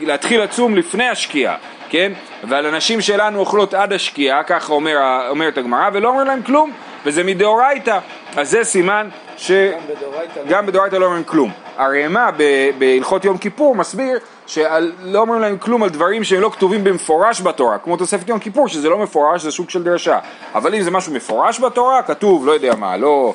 להתחיל 0.01 0.41
לצום 0.43 0.75
לפני 0.75 1.07
השקיעה 1.07 1.55
כן? 1.89 2.11
ועל 2.43 2.65
הנשים 2.65 3.01
שלנו 3.01 3.39
אוכלות 3.39 3.73
עד 3.73 3.93
השקיעה, 3.93 4.43
ככה 4.43 4.73
אומר, 4.73 4.97
אומרת 5.29 5.57
הגמרא, 5.57 5.89
ולא 5.93 6.09
אומר 6.09 6.23
להם 6.23 6.41
כלום, 6.41 6.71
וזה 7.05 7.23
מדאורייתא, 7.23 7.99
אז 8.35 8.49
זה 8.49 8.63
סימן 8.63 9.09
שגם 9.37 10.65
בדאורייתא 10.65 10.95
לא 10.95 11.05
אומרים 11.05 11.23
כלום. 11.23 11.51
הראמה 11.77 12.29
בהלכות 12.77 13.25
יום 13.25 13.37
כיפור 13.37 13.75
מסביר 13.75 14.19
שלא 14.47 15.19
אומרים 15.19 15.41
להם 15.41 15.57
כלום 15.57 15.83
על 15.83 15.89
דברים 15.89 16.23
שהם 16.23 16.41
לא 16.41 16.49
כתובים 16.49 16.83
במפורש 16.83 17.41
בתורה, 17.41 17.77
כמו 17.77 17.97
תוספת 17.97 18.29
יום 18.29 18.39
כיפור 18.39 18.67
שזה 18.67 18.89
לא 18.89 18.97
מפורש, 18.97 19.41
זה 19.41 19.51
סוג 19.51 19.69
של 19.69 19.83
דרשה. 19.83 20.19
אבל 20.55 20.75
אם 20.75 20.81
זה 20.81 20.91
משהו 20.91 21.13
מפורש 21.13 21.59
בתורה, 21.59 22.01
כתוב, 22.01 22.45
לא 22.45 22.51
יודע 22.51 22.75
מה, 22.75 22.97
לא... 22.97 23.33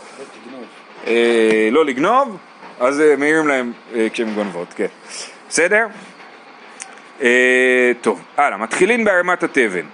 אה, 1.06 1.68
לא 1.70 1.84
לגנוב, 1.84 2.36
אז 2.80 3.00
אה, 3.00 3.16
מעירים 3.16 3.48
להם 3.48 3.72
אה, 3.94 4.06
כשהם 4.12 4.34
גונבות, 4.34 4.68
כן. 4.76 4.86
בסדר? 5.48 5.86
אה, 7.22 7.92
טוב, 8.00 8.20
הלאה, 8.36 8.58
מתחילים 8.58 9.04
בהרמת 9.04 9.42
התבן. 9.42 9.86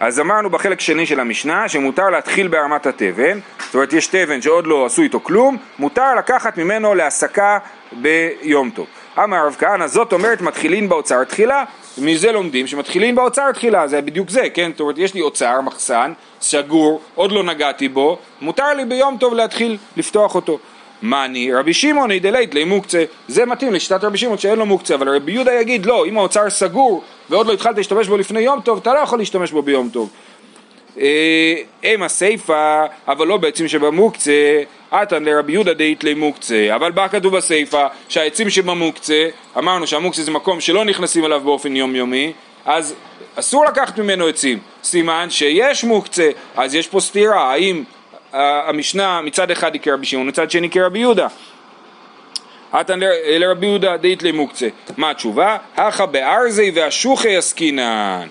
אז 0.00 0.20
אמרנו 0.20 0.50
בחלק 0.50 0.80
שני 0.80 1.06
של 1.06 1.20
המשנה 1.20 1.68
שמותר 1.68 2.10
להתחיל 2.10 2.48
בהרמת 2.48 2.86
התבן, 2.86 3.38
זאת 3.58 3.74
אומרת 3.74 3.92
יש 3.92 4.06
תבן 4.06 4.42
שעוד 4.42 4.66
לא 4.66 4.86
עשו 4.86 5.02
איתו 5.02 5.20
כלום, 5.20 5.56
מותר 5.78 6.14
לקחת 6.14 6.58
ממנו 6.58 6.94
להסקה 6.94 7.58
ביום 7.92 8.70
טוב. 8.70 8.86
אמר 9.24 9.36
הרב 9.36 9.56
כהנא, 9.58 9.86
זאת 9.86 10.12
אומרת 10.12 10.40
מתחילין 10.40 10.88
באוצר 10.88 11.24
תחילה, 11.24 11.64
מזה 11.98 12.32
לומדים 12.32 12.66
שמתחילין 12.66 13.14
באוצר 13.14 13.52
תחילה, 13.52 13.88
זה 13.88 14.00
בדיוק 14.00 14.30
זה, 14.30 14.42
כן? 14.54 14.70
זאת 14.70 14.80
אומרת 14.80 14.98
יש 14.98 15.14
לי 15.14 15.20
אוצר, 15.20 15.60
מחסן, 15.60 16.12
סגור, 16.40 17.00
עוד 17.14 17.32
לא 17.32 17.42
נגעתי 17.42 17.88
בו, 17.88 18.18
מותר 18.40 18.74
לי 18.74 18.84
ביום 18.84 19.16
טוב 19.20 19.34
להתחיל 19.34 19.76
לפתוח 19.96 20.34
אותו. 20.34 20.58
מאני, 21.02 21.52
רבי 21.52 21.74
שמעון 21.74 22.10
ידלית 22.10 22.54
לי 22.54 22.64
מוקצה, 22.64 23.04
זה 23.28 23.46
מתאים 23.46 23.72
לשיטת 23.72 24.04
רבי 24.04 24.18
שמעון 24.18 24.38
שאין 24.38 24.58
לו 24.58 24.66
מוקצה, 24.66 24.94
אבל 24.94 25.16
רבי 25.16 25.32
יהודה 25.32 25.52
יגיד 25.52 25.86
לא, 25.86 26.06
אם 26.06 26.18
האוצר 26.18 26.50
סגור 26.50 27.02
ועוד 27.30 27.46
לא 27.46 27.52
התחלת 27.52 27.76
להשתמש 27.76 28.08
בו 28.08 28.16
לפני 28.16 28.40
יום 28.40 28.60
טוב, 28.60 28.78
אתה 28.78 28.94
לא 28.94 28.98
יכול 28.98 29.18
להשתמש 29.18 29.52
בו 29.52 29.62
ביום 29.62 29.88
טוב. 29.92 30.10
אם 30.96 31.02
אה, 31.84 32.04
הסיפה, 32.04 32.84
אבל 33.08 33.26
לא 33.26 33.36
בעצים 33.36 33.68
שבמוקצה, 33.68 34.62
עתן 34.90 35.24
לרבי 35.24 35.52
יהודה 35.52 35.74
דאית 35.74 36.04
לי 36.04 36.14
מוקצה, 36.14 36.68
אבל 36.74 36.90
בא 36.90 37.08
כתוב 37.08 37.36
בסיפה 37.36 37.86
שהעצים 38.08 38.50
שבמוקצה, 38.50 39.28
אמרנו 39.58 39.86
שהמוקצה 39.86 40.22
זה 40.22 40.30
מקום 40.30 40.60
שלא 40.60 40.84
נכנסים 40.84 41.24
אליו 41.24 41.40
באופן 41.40 41.76
יומיומי, 41.76 42.32
אז 42.64 42.94
אסור 43.34 43.64
לקחת 43.64 43.98
ממנו 43.98 44.26
עצים, 44.26 44.58
סימן 44.82 45.26
שיש 45.30 45.84
מוקצה, 45.84 46.30
אז 46.56 46.74
יש 46.74 46.86
פה 46.86 47.00
סתירה, 47.00 47.52
האם 47.52 47.84
המשנה 48.32 49.20
מצד 49.20 49.50
אחד 49.50 49.74
היא 49.74 49.82
כרבי 49.82 50.06
שמעון, 50.06 50.28
מצד 50.28 50.50
שני 50.50 50.70
כרבי 50.70 50.98
יהודה. 50.98 51.26
עתן 52.72 53.00
לרבי 53.26 53.66
יהודה 53.66 53.96
דאית 53.96 54.22
למוקצה. 54.22 54.68
מה 54.96 55.10
התשובה? 55.10 55.56
הכה 55.76 56.06
בארזי 56.06 56.72
והשוחי 56.74 57.36
עסקינן. 57.36 58.28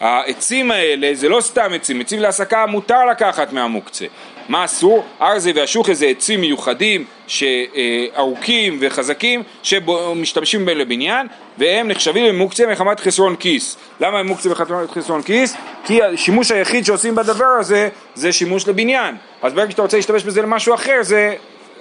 העצים 0.00 0.70
האלה 0.70 1.10
זה 1.14 1.28
לא 1.28 1.40
סתם 1.40 1.70
עצים, 1.74 2.00
עצים 2.00 2.20
להסקה 2.20 2.66
מותר 2.66 3.06
לקחת 3.06 3.52
מהמוקצה. 3.52 4.06
מה 4.48 4.64
אסור? 4.64 5.04
ארזי 5.20 5.52
והשוחי 5.52 5.94
זה 5.94 6.06
עצים 6.06 6.40
מיוחדים, 6.40 7.04
ארוכים 8.16 8.78
וחזקים, 8.80 9.42
שמשתמשים 9.62 10.66
בהם 10.66 10.78
לבניין, 10.78 11.26
והם 11.58 11.88
נחשבים 11.88 12.24
למוקצה 12.24 12.66
מחמת 12.66 13.00
חסרון 13.00 13.36
כיס. 13.36 13.76
למה 14.00 14.18
הם 14.18 14.26
מוקצה 14.26 14.48
מחמת 14.48 14.90
חסרון 14.90 15.22
כיס? 15.22 15.56
כי 15.84 16.02
השימוש 16.02 16.50
היחיד 16.50 16.84
שעושים 16.84 17.14
בדבר 17.14 17.44
הזה 17.60 17.88
זה 18.14 18.32
שימוש 18.32 18.68
לבניין. 18.68 19.14
אז 19.42 19.52
ברגע 19.52 19.70
שאתה 19.70 19.82
רוצה 19.82 19.96
להשתמש 19.96 20.24
בזה 20.24 20.42
למשהו 20.42 20.74
אחר 20.74 20.98
זה, 21.02 21.34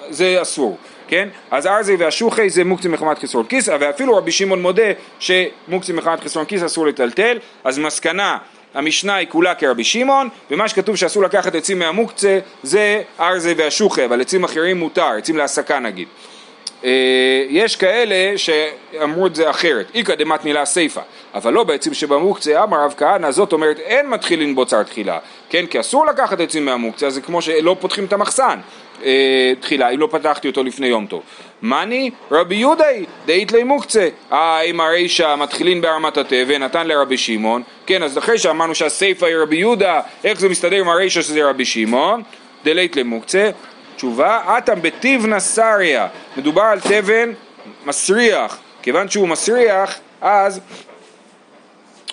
זה 0.10 0.42
אסור. 0.42 0.78
כן? 1.08 1.30
אז 1.52 1.68
ארזי 1.68 1.96
והשוחי 1.96 2.50
זה 2.50 2.64
מוקצה 2.64 2.90
מחמת 2.90 3.20
חסרון 3.20 3.46
כיס, 3.46 3.70
ואפילו 3.80 4.18
רבי 4.18 4.32
שמעון 4.32 4.62
מודה 4.62 4.92
שמוקצה 5.20 5.94
מחמת 5.94 6.20
חסרון 6.20 6.46
כיס 6.46 6.64
אסור 6.64 6.88
לטלטל, 6.88 7.38
אז 7.64 7.80
מסקנה 7.80 8.38
המשנה 8.74 9.16
היא 9.16 9.28
כולה 9.28 9.56
כרבי 9.56 9.84
שמעון, 9.84 10.30
ומה 10.52 10.70
שכתוב 10.70 10.96
שאסור 10.96 11.24
לקחת 11.24 11.56
עצים 11.56 11.80
מהמוקצה 11.80 12.40
זה 12.64 13.02
ארזי 13.20 13.54
והשוחי, 13.58 14.06
אבל 14.06 14.22
עצים 14.22 14.44
אחרים 14.44 14.80
מותר, 14.80 15.08
עצים 15.18 15.38
להסקה 15.38 15.80
נגיד. 15.80 16.08
אה, 16.84 17.46
יש 17.50 17.76
כאלה 17.76 18.38
שאמרו 18.38 19.28
את 19.28 19.36
זה 19.36 19.50
אחרת, 19.50 19.92
איכא 19.96 20.16
דמתנילה 20.16 20.66
סיפא, 20.66 21.02
אבל 21.34 21.54
לא 21.54 21.64
בעצים 21.64 21.94
שבמוקצה, 21.94 22.64
אמר 22.64 22.86
רב 22.86 22.94
כהנא, 22.98 23.32
זאת 23.32 23.54
אומרת 23.54 23.80
אין 23.80 24.10
מתחילין 24.10 24.56
בוצר 24.56 24.84
תחילה, 24.84 25.20
כן, 25.50 25.66
כי 25.66 25.80
אסור 25.80 26.06
לקחת 26.06 26.40
עצים 26.40 26.66
מהמוקצה, 26.66 27.10
זה 27.10 27.22
כמו 27.22 27.42
שלא 27.42 27.76
פותחים 27.80 28.06
את 28.06 28.14
המחסן. 28.14 28.60
אה, 29.04 29.54
תחילה, 29.60 29.90
אם 29.90 30.00
לא 30.00 30.08
פתחתי 30.12 30.48
אותו 30.48 30.64
לפני 30.64 30.88
יום 30.88 31.06
טוב. 31.06 31.22
מאני 31.62 32.10
רבי 32.32 32.56
יהודאי 32.56 33.06
דאית 33.26 33.52
לי 33.52 33.64
מוקצה, 33.64 34.10
אה 34.32 34.62
אם 34.62 34.82
הרישא 34.82 35.36
מתחילין 35.36 35.82
בהרמת 35.82 36.18
התה 36.18 36.36
נתן 36.60 36.88
לרבי 36.88 37.18
שמעון, 37.18 37.64
כן 37.86 38.04
אז 38.04 38.18
אחרי 38.18 38.38
שאמרנו 38.38 38.76
שהסיפא 38.76 39.26
היא 39.26 39.36
רבי 39.36 39.56
יהודה, 39.56 40.02
איך 40.24 40.40
זה 40.40 40.50
מסתדר 40.50 40.76
עם 40.76 40.90
הרישא 40.90 41.22
שזה 41.22 41.50
רבי 41.50 41.66
שמעון, 41.66 42.24
דלית 42.64 42.96
למוקצה, 42.96 43.50
תשובה, 44.02 44.58
אטם 44.58 44.82
בטיבנה 44.82 45.40
סריה, 45.40 46.08
מדובר 46.38 46.62
על 46.62 46.80
תבן 46.80 47.32
מסריח, 47.86 48.58
כיוון 48.82 49.10
שהוא 49.10 49.28
מסריח 49.28 50.00
אז 50.22 50.60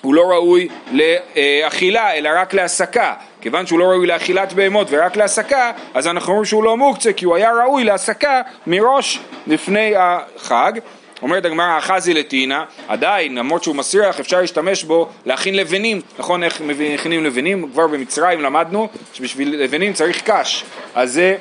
הוא 0.02 0.14
לא 0.14 0.22
ראוי 0.22 0.68
לאכילה 0.92 2.14
אלא 2.14 2.30
רק 2.36 2.54
להסקה, 2.54 3.14
כיוון 3.40 3.66
שהוא 3.66 3.78
לא 3.78 3.84
ראוי 3.84 4.06
לאכילת 4.06 4.52
בהמות 4.52 4.86
ורק 4.90 5.16
להסקה, 5.16 5.72
אז 5.94 6.06
אנחנו 6.06 6.32
אומרים 6.32 6.44
שהוא 6.44 6.64
לא 6.64 6.76
מוקצה 6.76 7.12
כי 7.12 7.24
הוא 7.24 7.36
היה 7.36 7.50
ראוי 7.52 7.84
להסקה 7.84 8.42
מראש 8.66 9.20
לפני 9.46 9.92
החג. 9.96 10.72
אומרת 11.22 11.44
הגמרא 11.44 11.78
אחזי 11.78 12.14
לטינה, 12.14 12.64
עדיין 12.88 13.34
למרות 13.34 13.62
שהוא 13.62 13.76
מסריח 13.76 14.20
אפשר 14.20 14.40
להשתמש 14.40 14.84
בו 14.84 15.08
להכין 15.26 15.54
לבנים, 15.54 16.00
נכון 16.18 16.44
איך 16.44 16.60
מכינים 16.60 17.24
לבנים? 17.24 17.70
כבר 17.72 17.86
במצרים 17.86 18.40
למדנו 18.40 18.88
שבשביל 19.14 19.62
לבנים 19.62 19.92
צריך 19.92 20.22
קש, 20.30 20.64
אז 20.94 21.12
זה 21.12 21.36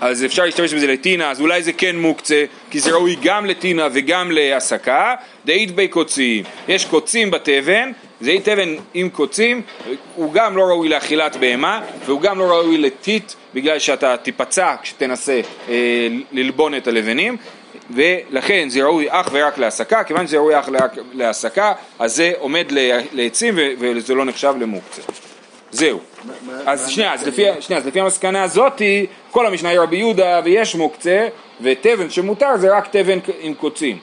אז 0.00 0.24
אפשר 0.24 0.44
להשתמש 0.44 0.74
בזה 0.74 0.86
לטינה, 0.86 1.30
אז 1.30 1.40
אולי 1.40 1.62
זה 1.62 1.72
כן 1.72 1.96
מוקצה, 1.96 2.44
כי 2.70 2.80
זה 2.80 2.90
ראוי 2.90 3.16
גם 3.22 3.46
לטינה 3.46 3.88
וגם 3.92 4.30
להסקה, 4.30 5.14
דאית 5.44 5.70
בי 5.70 5.88
קוצים, 5.88 6.44
יש 6.68 6.84
קוצים 6.84 7.30
בתבן, 7.30 7.92
זה 8.20 8.34
תבן 8.42 8.74
עם 8.94 9.08
קוצים, 9.08 9.62
הוא 10.14 10.32
גם 10.32 10.56
לא 10.56 10.62
ראוי 10.62 10.88
לאכילת 10.88 11.36
בהמה, 11.36 11.80
והוא 12.06 12.20
גם 12.20 12.38
לא 12.38 12.44
ראוי 12.44 12.78
לטיט, 12.78 13.32
בגלל 13.54 13.78
שאתה 13.78 14.16
תיפצע 14.16 14.74
כשתנסה 14.82 15.40
אה, 15.68 16.08
ללבון 16.32 16.74
את 16.74 16.86
הלבנים, 16.86 17.36
ולכן 17.90 18.68
זה 18.68 18.82
ראוי 18.82 19.06
אך 19.08 19.28
ורק 19.32 19.58
להסקה, 19.58 20.04
כיוון 20.04 20.26
שזה 20.26 20.36
ראוי 20.36 20.58
אך 20.58 20.68
ורק 20.72 20.92
להסקה, 21.12 21.72
אז 21.98 22.16
זה 22.16 22.32
עומד 22.38 22.72
לעצים 23.12 23.54
וזה 23.78 24.14
לא 24.14 24.24
נחשב 24.24 24.54
למוקצה. 24.60 25.02
זהו. 25.70 25.98
אז 26.66 26.88
שנייה, 26.88 27.14
אז 27.14 27.26
לפי, 27.26 27.44
שנייה, 27.60 27.80
אז 27.80 27.86
לפי 27.86 28.00
המסקנה 28.00 28.42
הזאתי, 28.42 29.06
כל 29.30 29.46
המשנה 29.46 29.68
היא 29.68 29.80
רבי 29.80 29.96
יהודה 29.96 30.40
ויש 30.44 30.74
מוקצה, 30.74 31.28
ותבן 31.60 32.10
שמותר 32.10 32.56
זה 32.56 32.76
רק 32.76 32.88
תבן 32.90 33.18
עם 33.40 33.54
קוצים. 33.54 33.98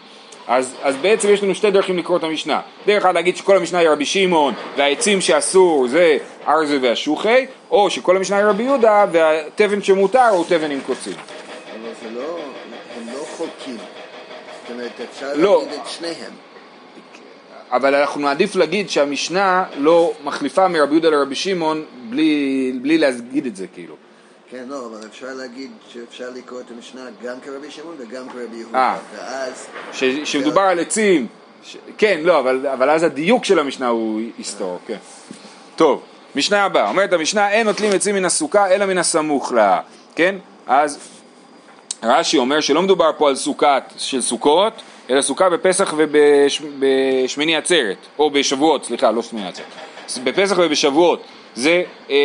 אז, 0.48 0.76
אז 0.84 0.96
בעצם 0.96 1.34
יש 1.34 1.44
לנו 1.44 1.56
שתי 1.56 1.72
דרכים 1.72 1.98
לקרוא 1.98 2.18
את 2.18 2.24
המשנה. 2.24 2.62
דרך 2.86 3.06
אחת 3.06 3.16
להגיד 3.16 3.38
שכל 3.38 3.58
המשנה 3.58 3.80
היא 3.80 3.90
רבי 3.90 4.06
שמעון, 4.06 4.54
והעצים 4.78 5.22
שאסור 5.22 5.88
זה 5.88 6.18
ארזה 6.48 6.78
והשוחי, 6.82 7.46
או 7.72 7.90
שכל 7.90 8.18
המשנה 8.18 8.38
היא 8.38 8.46
רבי 8.46 8.64
יהודה, 8.64 9.06
והתבן 9.12 9.84
שמותר 9.84 10.28
הוא 10.28 10.46
תבן 10.48 10.72
עם 10.72 10.80
קוצים. 10.86 11.14
אבל 11.14 11.90
זה 12.02 12.20
לא, 12.20 12.40
הם 12.98 13.14
לא 13.14 13.20
חולקים. 13.38 13.78
זאת 13.78 14.72
אומרת, 14.72 14.92
אפשר 15.12 15.32
לא. 15.36 15.62
להגיד 15.64 15.80
את 15.84 15.88
שניהם. 15.88 16.45
אבל 17.72 17.96
אנחנו 17.96 18.22
נעדיף 18.22 18.56
להגיד 18.56 18.90
שהמשנה 18.90 19.64
לא 19.78 20.14
מחליפה 20.24 20.68
מרבי 20.68 20.92
יהודה 20.92 21.10
לרבי 21.10 21.36
שמעון 21.36 21.86
בלי, 22.10 22.72
בלי 22.82 22.98
להגיד 22.98 23.46
את 23.46 23.56
זה 23.56 23.68
כאילו. 23.74 23.96
כן, 24.50 24.64
לא, 24.68 24.86
אבל 24.86 25.08
אפשר 25.08 25.34
להגיד 25.34 25.72
שאפשר 25.94 26.30
לקרוא 26.36 26.62
את 26.62 26.72
המשנה 26.76 27.02
גם 27.24 27.36
כרבי 27.42 27.72
שמעון 27.72 27.96
וגם 27.98 28.30
כרבי 28.30 28.56
יהודה, 28.58 28.78
אה. 28.78 28.98
ואז... 29.16 29.66
ש, 29.94 30.04
שמדובר 30.04 30.62
על 30.62 30.80
עצים, 30.80 31.28
ש, 31.64 31.78
כן, 31.98 32.20
לא, 32.24 32.40
אבל, 32.40 32.68
אבל 32.68 32.90
אז 32.90 33.04
הדיוק 33.04 33.46
של 33.46 33.60
המשנה 33.60 33.88
הוא 33.88 34.22
היסטורי, 34.38 34.80
כן. 34.88 34.98
טוב, 35.76 36.02
משנה 36.36 36.64
הבאה, 36.64 36.90
אומרת 36.90 37.14
המשנה, 37.14 37.52
אין 37.52 37.68
נוטלים 37.68 37.92
עצים 37.92 38.16
מן 38.16 38.26
הסוכה 38.26 38.68
אלא 38.68 38.86
מן 38.86 38.98
הסמוך 38.98 39.52
לה, 39.52 39.82
כן? 40.16 40.36
אז 40.68 41.00
רש"י 42.04 42.38
אומר 42.38 42.62
שלא 42.62 42.82
מדובר 42.82 43.12
פה 43.18 43.30
על 43.30 43.36
סוכת 43.36 43.84
של 43.98 44.22
סוכות, 44.22 44.74
אלא 45.10 45.22
סוכה 45.22 45.50
בפסח 45.50 45.94
ובשמיני 45.98 47.56
עצרת, 47.56 47.98
או 48.20 48.30
בשבועות, 48.30 48.86
סליחה, 48.86 49.12
לא 49.12 49.22
שמיני 49.22 49.48
עצרת, 49.48 49.66
בפסח 50.24 50.56
ובשבועות, 50.58 51.24
זה 51.56 51.70
אה, 51.70 51.84
אה, 52.10 52.16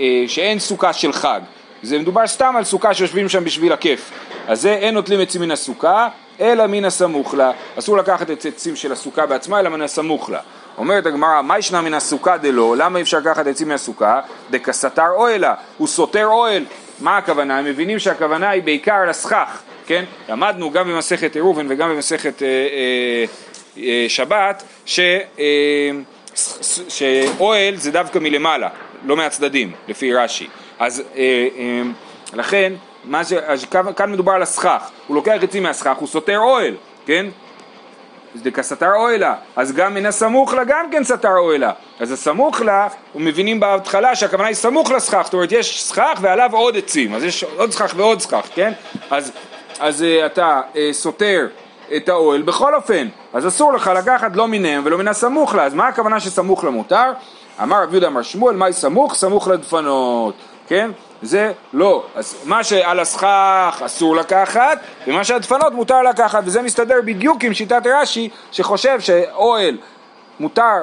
אה, 0.00 0.28
שאין 0.28 0.58
סוכה 0.58 0.92
של 0.92 1.12
חג, 1.12 1.40
זה 1.82 1.98
מדובר 1.98 2.26
סתם 2.26 2.56
על 2.56 2.64
סוכה 2.64 2.94
שיושבים 2.94 3.28
שם 3.28 3.44
בשביל 3.44 3.72
הכיף, 3.72 4.10
אז 4.48 4.60
זה 4.60 4.72
אין 4.72 4.94
נוטלים 4.94 5.20
עצים 5.20 5.40
מן 5.40 5.50
הסוכה, 5.50 6.08
אלא 6.40 6.66
מן 6.66 6.84
הסמוך 6.84 7.34
לה, 7.34 7.50
אסור 7.78 7.96
לקחת 7.96 8.30
את 8.30 8.46
עצים 8.46 8.76
של 8.76 8.92
הסוכה 8.92 9.26
בעצמה, 9.26 9.60
אלא 9.60 9.70
מן 9.70 9.82
הסמוך 9.82 10.30
לה. 10.30 10.40
אומרת 10.78 11.06
הגמרא, 11.06 11.42
מה 11.42 11.58
ישנה 11.58 11.80
מן 11.80 11.94
הסוכה 11.94 12.36
דלא, 12.36 12.74
למה 12.78 12.98
אי 12.98 13.02
אפשר 13.02 13.18
לקחת 13.18 13.46
עצים 13.46 13.68
מהסוכה? 13.68 14.20
דקסתר 14.50 15.10
אוהלה, 15.10 15.54
הוא 15.78 15.88
סותר 15.88 16.26
אוהל. 16.26 16.64
מה 17.00 17.16
הכוונה? 17.16 17.58
הם 17.58 17.64
מבינים 17.64 17.98
שהכוונה 17.98 18.50
היא 18.50 18.62
בעיקר 18.62 19.04
לסכך, 19.08 19.62
כן? 19.86 20.04
למדנו 20.28 20.70
גם 20.70 20.88
במסכת 20.88 21.34
עירובין 21.34 21.66
וגם 21.70 21.90
במסכת 21.90 22.42
אה, 22.42 22.48
אה, 22.48 23.24
אה, 23.82 24.04
שבת 24.08 24.62
ש, 24.86 25.00
אה, 25.38 25.90
שאוהל 26.88 27.76
זה 27.76 27.90
דווקא 27.90 28.18
מלמעלה, 28.18 28.68
לא 29.04 29.16
מהצדדים, 29.16 29.72
לפי 29.88 30.14
רש"י. 30.14 30.48
אז 30.78 31.02
אה, 31.16 31.48
אה, 31.58 31.82
לכן, 32.32 32.72
ש, 33.24 33.32
אז 33.32 33.66
כאן, 33.96 34.12
מדובר 34.12 34.32
על 34.32 34.42
הסכך, 34.42 34.90
הוא 35.06 35.14
לוקח 35.14 35.32
עצים 35.42 35.62
מהסכך, 35.62 35.96
הוא 35.96 36.08
סותר 36.08 36.38
אוהל, 36.38 36.74
כן? 37.06 37.26
זה 38.34 38.50
כסתר 38.50 38.92
אוהלה, 38.94 39.34
אז 39.56 39.72
גם 39.72 39.94
מן 39.94 40.06
הסמוך 40.06 40.54
לה 40.54 40.64
גם 40.64 40.86
כן 40.92 41.04
סתר 41.04 41.36
אוהלה. 41.36 41.72
אז 42.00 42.12
הסמוך 42.12 42.60
לה, 42.60 42.88
מבינים 43.14 43.60
בהתחלה 43.60 44.16
שהכוונה 44.16 44.48
היא 44.48 44.54
סמוך 44.54 44.90
לסכך, 44.90 45.22
זאת 45.24 45.34
אומרת 45.34 45.52
יש 45.52 45.82
סכך 45.82 46.18
ועליו 46.20 46.50
עוד 46.52 46.76
עצים, 46.76 47.14
אז 47.14 47.24
יש 47.24 47.44
עוד 47.44 47.72
סכך 47.72 47.94
ועוד 47.96 48.20
סכך, 48.20 48.48
כן? 48.54 48.72
אז 49.10 49.32
אז 49.80 50.02
uh, 50.02 50.26
אתה 50.26 50.60
uh, 50.72 50.76
סותר 50.92 51.46
את 51.96 52.08
האוהל 52.08 52.42
בכל 52.42 52.74
אופן, 52.74 53.08
אז 53.32 53.48
אסור 53.48 53.72
לך 53.72 53.90
לקחת 53.96 54.36
לא 54.36 54.48
מניהם 54.48 54.82
ולא 54.84 54.98
מן 54.98 55.08
הסמוך 55.08 55.54
לה, 55.54 55.64
אז 55.64 55.74
מה 55.74 55.88
הכוונה 55.88 56.20
שסמוך 56.20 56.64
למותר? 56.64 57.12
אמר 57.62 57.82
רב 57.82 57.92
יהודה 57.92 58.06
אמר 58.06 58.22
שמואל, 58.22 58.56
מהי 58.56 58.72
סמוך? 58.72 59.14
סמוך 59.14 59.48
לדפנות, 59.48 60.34
כן? 60.68 60.90
זה 61.22 61.52
לא, 61.72 62.04
אז 62.14 62.36
מה 62.44 62.64
שעל 62.64 63.00
הסכך 63.00 63.82
אסור 63.86 64.16
לקחת, 64.16 64.78
ומה 65.06 65.24
שהדפנות 65.24 65.72
מותר 65.72 66.02
לקחת, 66.02 66.42
וזה 66.44 66.62
מסתדר 66.62 67.00
בדיוק 67.04 67.44
עם 67.44 67.54
שיטת 67.54 67.82
רש"י, 67.86 68.28
שחושב 68.52 69.00
שאוהל 69.00 69.78
מותר 70.40 70.78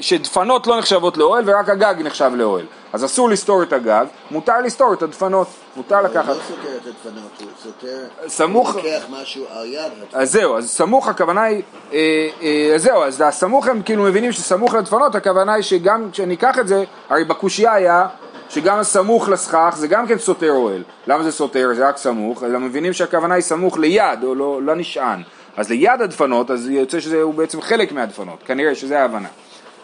שדפנות 0.00 0.66
לא 0.66 0.78
נחשבות 0.78 1.16
לאוהל 1.16 1.42
ורק 1.46 1.68
הגג 1.68 1.94
נחשב 1.98 2.30
לאוהל. 2.34 2.66
אז 2.92 3.04
אסור 3.04 3.28
לסתור 3.28 3.62
את 3.62 3.72
הגג, 3.72 4.06
מותר 4.30 4.60
לסתור 4.60 4.92
את 4.92 5.02
הדפנות, 5.02 5.48
מותר 5.76 6.02
לקחת. 6.02 6.28
הוא 6.28 6.36
לא 6.36 6.40
סותר 6.48 6.76
את 6.76 6.86
הדפנות, 6.86 7.40
הוא 7.40 7.48
סותר, 7.62 8.04
סמוך... 8.28 8.74
הוא 8.74 8.82
לוקח 8.82 9.04
משהו 9.10 9.44
על 9.50 9.66
יד. 9.66 9.92
אז 10.12 10.32
זהו, 10.32 10.56
אז 10.56 10.70
סמוך 10.70 11.08
הכוונה 11.08 11.42
היא, 11.42 11.62
אה, 11.92 12.28
אה, 12.42 12.72
זהו, 12.76 13.02
אז 13.02 13.20
הסמוך 13.26 13.66
הם 13.66 13.82
כאילו 13.82 14.02
מבינים 14.02 14.32
שסמוך 14.32 14.74
לדפנות 14.74 15.14
הכוונה 15.14 15.54
היא 15.54 15.62
שגם 15.62 16.08
כשניקח 16.12 16.58
את 16.58 16.68
זה, 16.68 16.84
הרי 17.08 17.24
בקושייה 17.24 17.72
היה 17.72 18.06
שגם 18.48 18.78
הסמוך 18.78 19.28
לסכך 19.28 19.74
זה 19.76 19.86
גם 19.86 20.06
כן 20.06 20.18
סותר 20.18 20.50
אוהל. 20.50 20.82
למה 21.06 21.24
זה 21.24 21.32
סותר? 21.32 21.70
זה 21.74 21.88
רק 21.88 21.96
סמוך, 21.96 22.42
אלא 22.42 22.58
מבינים 22.58 22.92
שהכוונה 22.92 23.34
היא 23.34 23.42
סמוך 23.42 23.78
ליד, 23.78 24.22
או 24.22 24.34
לא, 24.34 24.62
לא 24.62 24.74
נשען. 24.74 25.22
אז 25.56 25.70
ליד 25.70 26.00
הדפנות, 26.00 26.50
אז 26.50 26.68
יוצא 26.68 27.00
שזה 27.00 27.22
בעצם 27.36 27.60
חלק 27.60 27.92
מהדפנות, 27.92 28.42
כנראה 28.44 28.74
שזה 28.74 29.00
ההבנה. 29.00 29.28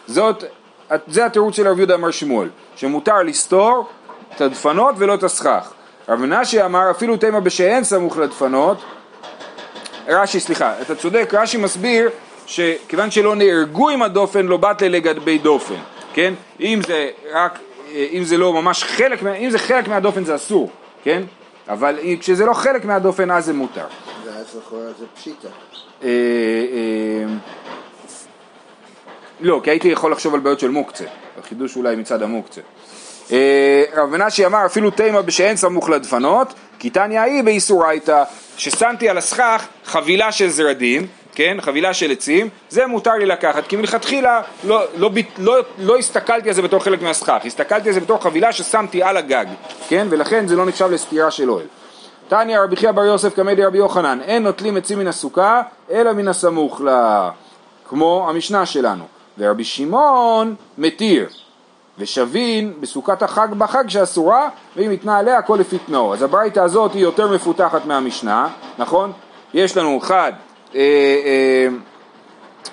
זאת, 0.07 0.43
זה 1.07 1.25
התירוץ 1.25 1.55
של 1.55 1.67
רב 1.67 1.77
יהודה 1.77 1.95
אמר 1.95 2.11
שמואל, 2.11 2.49
שמותר 2.75 3.23
לסתור 3.23 3.89
את 4.35 4.41
הדפנות 4.41 4.95
ולא 4.97 5.13
את 5.13 5.23
הסכך. 5.23 5.73
רב 6.09 6.19
מנשי 6.19 6.65
אמר 6.65 6.91
אפילו 6.91 7.17
תימא 7.17 7.39
בשאין 7.39 7.83
סמוך 7.83 8.17
לדפנות, 8.17 8.77
רש"י 10.07 10.39
סליחה, 10.39 10.81
אתה 10.81 10.95
צודק, 10.95 11.33
רש"י 11.33 11.57
מסביר 11.57 12.09
שכיוון 12.45 13.11
שלא 13.11 13.35
נהרגו 13.35 13.89
עם 13.89 14.01
הדופן 14.01 14.45
לא 14.45 14.57
באת 14.57 14.81
לגבי 14.81 15.37
דופן, 15.37 15.75
כן? 16.13 16.33
אם 16.59 16.79
זה 16.87 17.09
רק, 17.33 17.59
אם 17.91 18.23
זה 18.23 18.37
לא 18.37 18.53
ממש 18.53 18.83
חלק, 18.83 19.23
אם 19.23 19.49
זה 19.49 19.59
חלק 19.59 19.87
מהדופן 19.87 20.25
זה 20.25 20.35
אסור, 20.35 20.69
כן? 21.03 21.23
אבל 21.69 21.99
כשזה 22.19 22.45
לא 22.45 22.53
חלק 22.53 22.85
מהדופן 22.85 23.31
אז 23.31 23.45
זה 23.45 23.53
מותר. 23.53 23.85
זה 24.99 25.05
פשיטה. 25.15 25.47
לא, 29.41 29.61
כי 29.63 29.69
הייתי 29.69 29.87
יכול 29.87 30.11
לחשוב 30.11 30.33
על 30.33 30.39
בעיות 30.39 30.59
של 30.59 30.69
מוקצה, 30.69 31.05
החידוש 31.39 31.75
אולי 31.75 31.95
מצד 31.95 32.21
המוקצה. 32.21 32.61
אה, 33.31 33.83
רב 33.95 34.09
מנשי 34.09 34.45
אמר 34.45 34.65
אפילו 34.65 34.91
תימא 34.91 35.21
בשאין 35.21 35.55
סמוך 35.55 35.89
לדפנות, 35.89 36.53
כי 36.79 36.89
תניא 36.89 37.21
היא 37.21 37.43
באיסורייתא, 37.43 38.23
ששמתי 38.57 39.09
על 39.09 39.17
הסכך 39.17 39.67
חבילה 39.85 40.31
של 40.31 40.49
זרדים, 40.49 41.07
כן, 41.35 41.57
חבילה 41.61 41.93
של 41.93 42.11
עצים, 42.11 42.49
זה 42.69 42.87
מותר 42.87 43.13
לי 43.13 43.25
לקחת, 43.25 43.67
כי 43.67 43.75
מלכתחילה 43.75 44.41
לא, 44.63 44.83
לא, 44.97 45.09
לא, 45.37 45.57
לא, 45.77 45.97
הסתכלתי 45.97 46.49
על 46.49 46.55
זה 46.55 46.61
בתור 46.61 46.79
חלק 46.79 47.01
מהסכך, 47.01 47.41
הסתכלתי 47.45 47.87
על 47.89 47.93
זה 47.93 47.99
בתור 47.99 48.23
חבילה 48.23 48.51
ששמתי 48.51 49.03
על 49.03 49.17
הגג, 49.17 49.45
כן, 49.87 50.07
ולכן 50.09 50.47
זה 50.47 50.55
לא 50.55 50.65
נחשב 50.65 50.91
לסתירה 50.91 51.31
של 51.31 51.51
אוהל. 51.51 51.65
תניא 52.27 52.59
רבי 52.59 52.75
חייא 52.75 52.91
בר 52.91 53.03
יוסף 53.03 53.35
קמא 53.35 53.53
רבי 53.57 53.77
יוחנן, 53.77 54.19
אין 54.21 54.43
נוטלים 54.43 54.77
עצים 54.77 54.99
מן 54.99 55.07
הסוכה, 55.07 55.61
אלא 55.91 56.13
מן 56.13 56.27
הסמוך 56.27 56.81
לה, 56.81 57.29
כמו 57.89 58.25
המשנה 58.29 58.65
שלנו. 58.65 59.20
ורבי 59.37 59.63
שמעון 59.63 60.55
מתיר, 60.77 61.29
ושבין 61.97 62.73
בסוכת 62.79 63.23
החג 63.23 63.47
בחג 63.57 63.89
שאסורה, 63.89 64.49
ואם 64.75 64.91
יתנה 64.91 65.17
עליה 65.17 65.37
הכל 65.37 65.57
לפי 65.59 65.77
תנאו. 65.77 66.13
אז 66.13 66.21
הברייתא 66.21 66.59
הזאת 66.59 66.93
היא 66.93 67.01
יותר 67.01 67.27
מפותחת 67.27 67.85
מהמשנה, 67.85 68.47
נכון? 68.77 69.11
יש 69.53 69.77
לנו 69.77 69.99
אחד, 70.03 70.33
אה, 70.75 70.79
אה, 70.79 71.67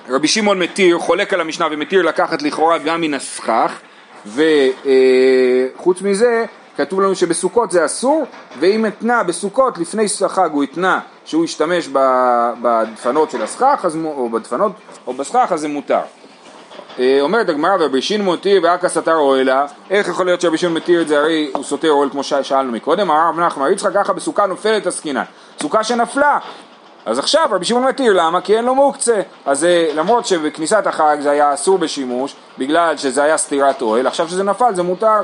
רבי 0.08 0.28
שמעון 0.28 0.58
מתיר, 0.58 0.98
חולק 0.98 1.32
על 1.32 1.40
המשנה 1.40 1.66
ומתיר 1.70 2.02
לקחת 2.02 2.42
לכאורה 2.42 2.78
גם 2.78 3.00
מן 3.00 3.14
הסכך, 3.14 3.80
וחוץ 4.26 6.02
אה, 6.02 6.08
מזה 6.08 6.44
כתוב 6.76 7.00
לנו 7.00 7.14
שבסוכות 7.14 7.70
זה 7.70 7.84
אסור, 7.84 8.24
ואם 8.58 8.86
אתנה 8.86 9.22
בסוכות 9.22 9.78
לפני 9.78 10.04
החג 10.24 10.48
הוא 10.52 10.64
אתנה 10.64 11.00
שהוא 11.24 11.44
ישתמש 11.44 11.88
בדפנות 12.62 13.30
של 13.30 13.42
הסכך, 13.42 13.86
או 14.04 14.28
בדפנות 14.30 14.72
או 15.06 15.12
בסכך, 15.12 15.52
אז 15.52 15.60
זה 15.60 15.68
מותר. 15.68 16.00
אה, 16.98 17.18
אומרת 17.20 17.48
הגמרא 17.48 17.76
ורבי 17.80 18.02
שמעון 18.02 18.36
מתיר 18.36 18.60
ואכא 18.62 18.88
סתר 18.88 19.14
אוהלה, 19.14 19.66
איך 19.90 20.08
יכול 20.08 20.26
להיות 20.26 20.40
שרבי 20.40 20.58
שמעון 20.58 20.76
מתיר 20.76 21.02
את 21.02 21.08
זה 21.08 21.18
הרי 21.18 21.50
הוא 21.54 21.64
סותר 21.64 21.90
אוהל 21.90 22.10
כמו 22.10 22.22
ששאלנו 22.22 22.72
מקודם, 22.72 23.10
אמר 23.10 23.28
רב 23.28 23.40
נחמן 23.40 23.72
יצחק 23.72 23.90
ככה 23.94 24.12
בסוכה 24.12 24.46
נופלת 24.46 24.86
עסקינן, 24.86 25.24
סוכה 25.62 25.84
שנפלה 25.84 26.38
אז 27.08 27.18
עכשיו 27.18 27.48
רבי 27.50 27.64
שמעון 27.64 27.84
מתיר, 27.84 28.12
למה? 28.12 28.40
כי 28.40 28.56
אין 28.56 28.64
לו 28.64 28.74
מוקצה. 28.74 29.20
אז 29.46 29.58
זה, 29.58 29.90
למרות 29.94 30.26
שבכניסת 30.26 30.86
החג 30.86 31.16
זה 31.20 31.30
היה 31.30 31.54
אסור 31.54 31.78
בשימוש, 31.78 32.34
בגלל 32.58 32.96
שזה 32.96 33.22
היה 33.22 33.36
סטירת 33.36 33.82
אוהל, 33.82 34.06
עכשיו 34.06 34.28
שזה 34.28 34.42
נפל 34.42 34.74
זה 34.74 34.82
מותר. 34.82 35.20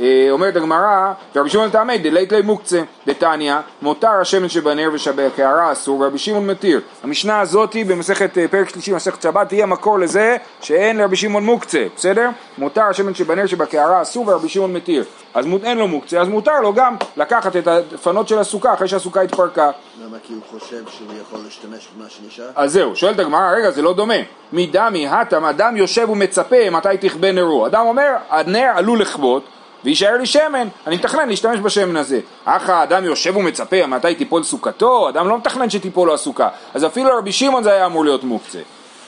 אה, 0.00 0.26
אומרת 0.30 0.56
הגמרא, 0.56 1.12
ורבי 1.36 1.50
שמעון 1.50 1.70
תעמד 1.70 2.02
דלית 2.02 2.32
לי 2.32 2.42
מוקצה, 2.42 2.82
דתניא, 3.06 3.54
מותר 3.82 4.10
השמן 4.20 4.48
שבנר 4.48 4.90
ושבקערה 4.92 5.72
אסור, 5.72 6.00
ורבי 6.00 6.18
שמעון 6.18 6.46
מתיר. 6.46 6.80
המשנה 7.02 7.40
הזאתי 7.40 7.84
במסכת 7.84 8.38
אה, 8.38 8.48
פרק 8.48 8.68
שלישי 8.68 8.92
במסכת 8.92 9.22
שבת 9.22 9.48
תהיה 9.48 9.66
מקור 9.66 9.98
לזה 9.98 10.36
שאין 10.60 10.96
לרבי 10.96 11.16
שמעון 11.16 11.44
מוקצה, 11.44 11.86
בסדר? 11.96 12.28
מותר 12.58 12.82
השמן 12.82 13.14
שבנר 13.14 13.46
שבקערה 13.46 14.02
אסור 14.02 14.28
ורבי 14.28 14.48
שמעון 14.48 14.72
מתיר. 14.72 15.04
אז 15.34 15.46
אין 15.64 15.78
לו 15.78 15.88
מוקצה, 15.88 16.20
אז 16.20 16.28
מותר 16.28 16.60
לו 16.60 16.72
גם 16.72 16.96
לקחת 17.16 17.56
את 17.56 17.66
הדפנות 17.66 18.28
של 18.28 18.38
הסוכה 18.38 18.74
אחרי 18.74 18.88
שהסוכה 18.88 19.20
התפרקה. 19.20 19.70
למה? 20.04 20.16
כי 20.22 20.32
הוא 20.32 20.42
חושב 20.50 20.82
שהוא 20.88 21.08
יכול 21.22 21.40
להשתמש 21.44 21.88
במה 21.96 22.08
שנשאר? 22.08 22.50
אז 22.56 22.72
זהו, 22.72 22.96
שואלת 22.96 23.18
הגמרא, 23.18 23.50
רגע, 23.56 23.70
זה 23.70 23.82
לא 23.82 23.94
דומה. 23.94 24.14
מדמי 24.52 25.08
התם, 25.08 25.44
אדם 25.44 25.76
יושב 25.76 26.10
ומצפה 26.10 26.70
מתי 26.70 26.88
תכבה 27.00 27.32
נרו. 27.32 27.66
אדם 27.66 27.86
אומר, 27.86 28.12
הנר 28.30 28.70
עלול 28.74 29.00
לכבות 29.00 29.44
ויישאר 29.84 30.16
לי 30.16 30.26
שמן, 30.26 30.68
אני 30.86 30.96
מתכנן 30.96 31.28
להשתמש 31.28 31.60
בשמן 31.60 31.96
הזה. 31.96 32.20
אך 32.44 32.68
האדם 32.68 33.04
יושב 33.04 33.36
ומצפה 33.36 33.86
מתי 33.86 34.14
תיפול 34.14 34.42
סוכתו, 34.42 35.08
אדם 35.08 35.28
לא 35.28 35.38
מתכנן 35.38 35.70
שתיפול 35.70 36.08
לו 36.08 36.14
הסוכה. 36.14 36.48
אז 36.74 36.84
אפילו 36.84 37.10
רבי 37.18 37.32
שמעון 37.32 37.62
זה 37.62 37.72
היה 37.72 37.86
אמור 37.86 38.04
להיות 38.04 38.24
מוקצה. 38.24 38.58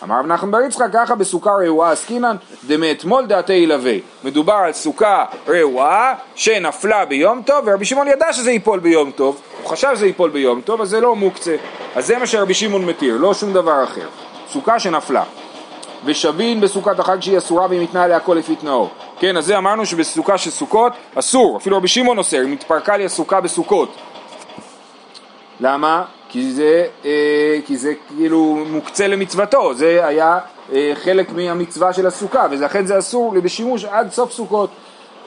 אמר 0.02 0.18
רב 0.18 0.26
נחמן 0.26 0.50
בר 0.50 0.60
יצחק 0.60 0.86
ככה 0.92 1.14
בסוכה 1.14 1.50
רעועה 1.50 1.92
עסקינן 1.92 2.36
דמאתמול 2.66 3.26
דעתי 3.26 3.52
ילווה. 3.52 3.92
מדובר 4.24 4.54
על 4.54 4.72
סוכה 4.72 5.24
רעועה 5.48 6.14
שנפלה 6.34 7.04
ביום 7.04 7.42
טוב 7.46 7.64
ורבי 7.66 7.84
שמעון 7.84 8.08
ידע 8.08 8.32
שזה 8.32 8.50
ייפול 8.50 8.78
ביום 8.78 9.10
טוב, 9.10 9.40
הוא 9.62 9.70
חשב 9.70 9.88
שזה 9.94 10.06
ייפול 10.06 10.30
ביום 10.30 10.60
טוב 10.60 10.80
אז 10.80 10.88
זה 10.88 11.00
לא 11.00 11.16
מוקצה. 11.16 11.56
אז 11.96 12.06
זה 12.06 12.18
מה 12.18 12.26
שרבי 12.26 12.54
שמעון 12.54 12.84
מתיר, 12.84 13.16
לא 13.16 13.34
שום 13.34 13.52
דבר 13.52 13.84
אחר. 13.84 14.06
סוכה 14.48 14.78
שנפלה. 14.78 15.24
ושבין 16.04 16.60
בסוכת 16.60 16.98
החג 16.98 17.20
שהיא 17.20 17.38
אסורה 17.38 17.66
והיא 17.66 17.88
עליה 17.94 18.16
הכל 18.16 18.34
לפי 18.34 18.56
תנאו. 18.56 18.88
כן, 19.20 19.36
אז 19.36 19.46
זה 19.46 19.58
אמרנו 19.58 19.86
שבסוכה 19.86 20.38
של 20.38 20.50
סוכות 20.50 20.92
אסור, 21.14 21.56
אפילו 21.56 21.76
רבי 21.76 21.88
שמעון 21.88 22.18
אוסר, 22.18 22.44
אם 22.44 22.52
התפרקה 22.52 22.96
לי 22.96 23.04
הסוכה 23.04 23.40
בסוכות. 23.40 23.96
למה? 25.60 26.04
כי 26.28 26.52
זה, 26.52 26.86
אה, 27.04 27.58
כי 27.66 27.76
זה 27.76 27.92
כאילו 28.08 28.64
מוקצה 28.70 29.06
למצוותו, 29.06 29.74
זה 29.74 30.06
היה 30.06 30.38
אה, 30.72 30.92
חלק 30.94 31.32
מהמצווה 31.32 31.92
של 31.92 32.06
הסוכה, 32.06 32.46
ולכן 32.50 32.86
זה 32.86 32.98
אסור 32.98 33.34
בשימוש 33.40 33.84
עד 33.84 34.12
סוף 34.12 34.32
סוכות. 34.32 34.70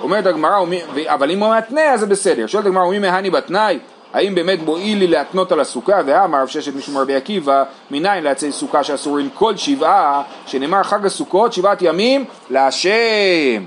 אומרת 0.02 0.26
הגמרא, 0.26 0.58
אבל 1.06 1.32
אם 1.32 1.44
הוא 1.44 1.56
מתנה 1.58 1.94
אז 1.94 2.00
זה 2.00 2.06
בסדר. 2.06 2.48
שואלת 2.48 2.66
הגמרא, 2.66 2.86
ומי 2.86 3.00
מהני 3.00 3.30
בתנאי? 3.30 3.80
האם 4.14 4.36
באמת 4.36 4.60
מועיל 4.66 4.98
לי 4.98 5.08
להתנות 5.08 5.52
על 5.52 5.60
הסוכה, 5.60 6.02
ואמר 6.06 6.42
רב 6.42 6.48
ששת 6.48 6.76
משום 6.76 6.98
רבי 6.98 7.16
עקיבא, 7.16 7.64
מניין 7.92 8.24
לעצי 8.24 8.52
סוכה 8.52 8.84
שאסורים 8.84 9.30
כל 9.34 9.58
שבעה, 9.58 10.22
שנאמר 10.46 10.84
חג 10.84 11.06
הסוכות 11.06 11.54
שבעת 11.54 11.82
ימים 11.82 12.26
להשם. 12.50 13.66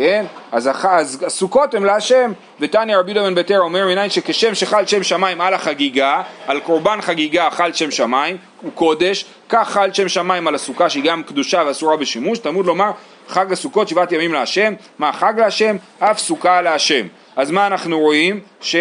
כן? 0.00 0.24
אז, 0.52 0.70
אז 0.84 1.24
הסוכות 1.26 1.74
הם 1.74 1.84
להשם, 1.84 2.32
ותניא 2.60 2.96
רבי 2.96 3.14
בן 3.14 3.34
ביתר 3.34 3.58
אומר 3.58 3.86
מניין 3.86 4.10
שכשם 4.10 4.54
שחל 4.54 4.86
שם 4.86 5.02
שמיים 5.02 5.40
על 5.40 5.54
החגיגה, 5.54 6.22
על 6.46 6.60
קורבן 6.60 7.00
חגיגה 7.00 7.50
חל 7.50 7.72
שם 7.72 7.90
שמיים, 7.90 8.36
הוא 8.62 8.72
קודש, 8.74 9.24
כך 9.48 9.70
חל 9.70 9.92
שם 9.92 10.08
שמיים 10.08 10.48
על 10.48 10.54
הסוכה 10.54 10.90
שהיא 10.90 11.04
גם 11.04 11.22
קדושה 11.22 11.62
ואסורה 11.66 11.96
בשימוש, 11.96 12.38
תלמוד 12.38 12.66
לומר 12.66 12.90
חג 13.28 13.52
הסוכות 13.52 13.88
שבעת 13.88 14.12
ימים 14.12 14.32
להשם, 14.32 14.74
מה 14.98 15.12
חג 15.12 15.34
להשם? 15.36 15.76
אף 15.98 16.18
סוכה 16.18 16.62
להשם. 16.62 17.06
אז 17.36 17.50
מה 17.50 17.66
אנחנו 17.66 17.98
רואים? 17.98 18.40
ש... 18.60 18.76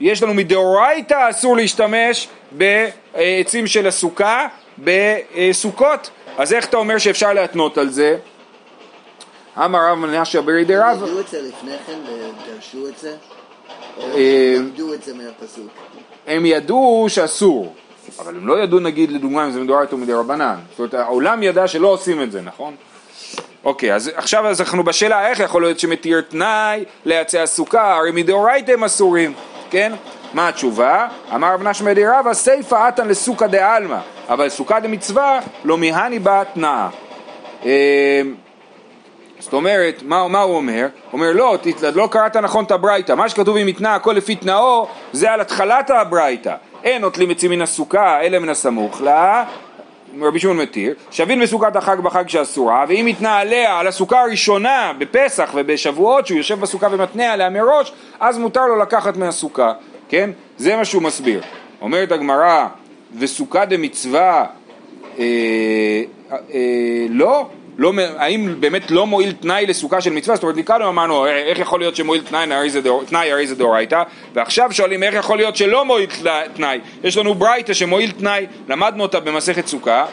יש 0.00 0.22
לנו 0.22 0.34
מדאורייתא 0.34 1.30
אסור 1.30 1.56
להשתמש 1.56 2.28
בעצים 2.52 3.66
של 3.66 3.86
הסוכה 3.86 4.46
בסוכות, 4.78 6.10
אז 6.38 6.52
איך 6.52 6.64
אתה 6.64 6.76
אומר 6.76 6.98
שאפשר 6.98 7.32
להתנות 7.32 7.78
על 7.78 7.88
זה? 7.88 8.16
אמר 9.58 9.78
רב 9.90 9.98
מנשה 9.98 10.40
ברי 10.40 10.64
דרב. 10.64 11.02
הם 11.02 11.04
ידעו 11.04 11.20
את 11.20 11.28
זה 11.28 11.42
לפני 11.42 11.76
כן 11.86 11.98
ודרשו 12.02 12.88
את 12.88 12.98
זה? 12.98 13.16
או 13.96 14.16
אה, 14.16 14.56
למדו 14.58 14.94
את 14.94 15.02
זה 15.02 15.14
מהפסוק? 15.14 15.68
הם 16.26 16.46
ידעו 16.46 17.06
שאסור, 17.08 17.74
אבל 18.18 18.36
הם 18.36 18.46
לא 18.46 18.62
ידעו 18.62 18.80
נגיד 18.80 19.12
לדוגמה 19.12 19.44
אם 19.44 19.50
זה 19.50 19.60
מדאורייתא 19.60 19.92
או 19.92 19.98
מדרבנן. 19.98 20.56
זאת 20.70 20.78
אומרת 20.78 20.94
העולם 20.94 21.42
ידע 21.42 21.68
שלא 21.68 21.88
עושים 21.88 22.22
את 22.22 22.32
זה, 22.32 22.40
נכון? 22.40 22.74
אוקיי, 23.64 23.94
אז 23.94 24.10
עכשיו 24.14 24.44
אנחנו 24.60 24.84
בשאלה 24.84 25.28
איך 25.28 25.40
יכול 25.40 25.62
להיות 25.62 25.78
שמתיר 25.78 26.20
תנאי 26.20 26.84
לעצי 27.04 27.38
הסוכה, 27.38 27.96
הרי 27.96 28.10
מדאורייתא 28.12 28.72
הם 28.72 28.84
אסורים. 28.84 29.32
כן? 29.70 29.92
מה 30.34 30.48
התשובה? 30.48 31.08
אמר 31.34 31.54
רב 31.54 31.62
נחמן 31.62 31.94
די 31.94 32.06
רבא 32.06 32.34
סיפא 32.34 32.88
אתן 32.88 33.08
לסוכא 33.08 33.46
דעלמא 33.46 33.98
אבל 34.28 34.48
סוכה 34.48 34.80
דמצווה 34.80 35.40
לא 35.64 35.78
מיהני 35.78 36.18
בה 36.18 36.42
תנאה 36.54 36.88
אמ, 37.64 37.68
זאת 39.38 39.52
אומרת, 39.52 40.02
מה, 40.02 40.28
מה 40.28 40.40
הוא 40.40 40.56
אומר? 40.56 40.86
הוא 41.10 41.12
אומר 41.12 41.32
לא, 41.32 41.58
לא 41.94 42.08
קראת 42.10 42.36
נכון 42.36 42.64
את 42.64 42.70
הברייתא, 42.70 43.12
מה 43.12 43.28
שכתוב 43.28 43.56
אם 43.56 43.68
יתנה 43.68 43.94
הכל 43.94 44.12
לפי 44.12 44.36
תנאו 44.36 44.88
זה 45.12 45.32
על 45.32 45.40
התחלת 45.40 45.90
הברייתא 45.90 46.54
אין 46.84 47.02
נוטלים 47.02 47.30
עצים 47.30 47.50
מן 47.50 47.62
הסוכה 47.62 48.20
אלא 48.20 48.38
מן 48.38 48.48
הסמוך 48.48 49.02
לה 49.02 49.44
רבי 50.20 50.38
שמעון 50.38 50.56
מתיר, 50.56 50.94
שבין 51.10 51.42
בסוכת 51.42 51.76
החג 51.76 52.00
בחג 52.00 52.28
שאסורה, 52.28 52.84
ואם 52.88 53.08
יתנה 53.08 53.36
עליה 53.36 53.78
על 53.78 53.86
הסוכה 53.86 54.20
הראשונה 54.20 54.92
בפסח 54.98 55.50
ובשבועות 55.54 56.26
שהוא 56.26 56.38
יושב 56.38 56.60
בסוכה 56.60 56.88
ומתנה 56.90 57.32
עליה 57.32 57.50
מראש, 57.50 57.92
אז 58.20 58.38
מותר 58.38 58.66
לו 58.66 58.76
לקחת 58.76 59.16
מהסוכה, 59.16 59.72
כן? 60.08 60.30
זה 60.56 60.76
מה 60.76 60.84
שהוא 60.84 61.02
מסביר. 61.02 61.40
אומרת 61.80 62.12
הגמרא, 62.12 62.66
וסוכה 63.18 63.64
דמצווה, 63.64 64.44
אה, 65.18 65.24
אה, 66.32 67.06
לא, 67.10 67.46
לא, 67.78 67.92
האם 68.16 68.54
באמת 68.60 68.90
לא 68.90 69.06
מועיל 69.06 69.32
תנאי 69.32 69.66
לסוכה 69.66 70.00
של 70.00 70.12
מצווה? 70.12 70.36
זאת 70.36 70.42
אומרת, 70.42 70.56
מקודם 70.56 70.82
אמרנו, 70.82 71.26
איך 71.26 71.58
יכול 71.58 71.80
להיות 71.80 71.96
שמועיל 71.96 72.22
תנאי, 72.22 72.52
הרי 73.32 73.46
זה 73.46 73.54
דאורייתא, 73.54 74.02
ועכשיו 74.34 74.72
שואלים 74.72 75.02
איך 75.02 75.14
יכול 75.14 75.36
להיות 75.36 75.56
שלא 75.56 75.84
מועיל 75.84 76.10
תנאי. 76.54 76.80
יש 77.04 77.16
לנו 77.16 77.34
ברייתא 77.34 77.74
שמועיל 77.74 78.10
תנאי, 78.10 78.46
למדנו 78.68 79.02
אותה 79.02 79.20
במסכת 79.20 79.66
סוכה, 79.66 80.06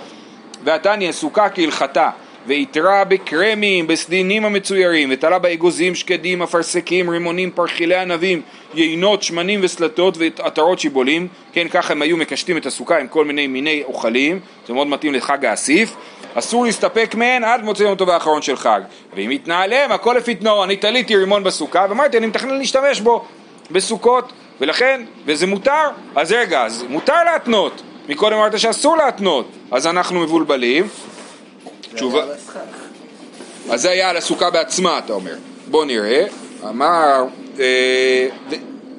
והתניא 0.63 1.11
סוכה 1.11 1.49
כהלכתה. 1.49 2.09
ויתרה 2.47 3.03
בקרמים, 3.03 3.87
בסדינים 3.87 4.45
המצוירים, 4.45 5.09
ותלה 5.11 5.39
באגוזים, 5.39 5.95
שקדים, 5.95 6.41
אפרסקים, 6.41 7.09
רימונים, 7.09 7.51
פרחילי 7.51 7.95
ענבים, 7.95 8.41
יינות, 8.73 9.23
שמנים 9.23 9.59
וסלטות 9.63 10.17
ועטרות 10.17 10.79
שיבולים, 10.79 11.27
כן, 11.53 11.67
ככה 11.67 11.93
הם 11.93 12.01
היו 12.01 12.17
מקשטים 12.17 12.57
את 12.57 12.65
הסוכה 12.65 12.99
עם 12.99 13.07
כל 13.07 13.25
מיני 13.25 13.47
מיני 13.47 13.83
אוכלים, 13.83 14.39
זה 14.67 14.73
מאוד 14.73 14.87
מתאים 14.87 15.13
לחג 15.13 15.45
האסיף, 15.45 15.95
אסור 16.33 16.65
להסתפק 16.65 17.15
מהן 17.15 17.43
עד 17.43 17.63
מוצאי 17.63 17.85
יום 17.85 17.95
טוב 17.95 18.09
האחרון 18.09 18.41
של 18.41 18.55
חג. 18.55 18.81
ואם 19.15 19.31
יתנעלם, 19.31 19.91
הכל 19.91 20.15
לפי 20.17 20.35
תנאו, 20.35 20.63
אני 20.63 20.75
תליתי 20.75 21.15
רימון 21.15 21.43
בסוכה, 21.43 21.85
ואמרתי, 21.89 22.17
אני 22.17 22.27
מתכנן 22.27 22.57
להשתמש 22.57 23.01
בו 23.01 23.25
בסוכות, 23.71 24.33
ולכן, 24.61 25.01
וזה 25.25 25.47
מותר, 25.47 25.89
אז 26.15 26.31
רגע, 26.31 26.65
אז 26.65 26.85
מותר 26.89 27.23
להתנות, 27.23 27.81
מקודם 28.09 28.35
אמרת 28.37 28.59
שאסור 28.59 28.97
להתנות, 28.97 29.47
אז 29.71 29.87
אנחנו 29.87 30.19
מבולבלים. 30.19 30.87
תשובה... 31.95 32.23
אז 33.69 33.81
זה 33.81 33.89
היה 33.89 34.09
על 34.09 34.17
הסוכה 34.17 34.49
בעצמה, 34.49 34.97
אתה 34.97 35.13
אומר. 35.13 35.35
בוא 35.67 35.85
נראה. 35.85 36.25
אמר, 36.69 37.25
אה, 37.59 38.27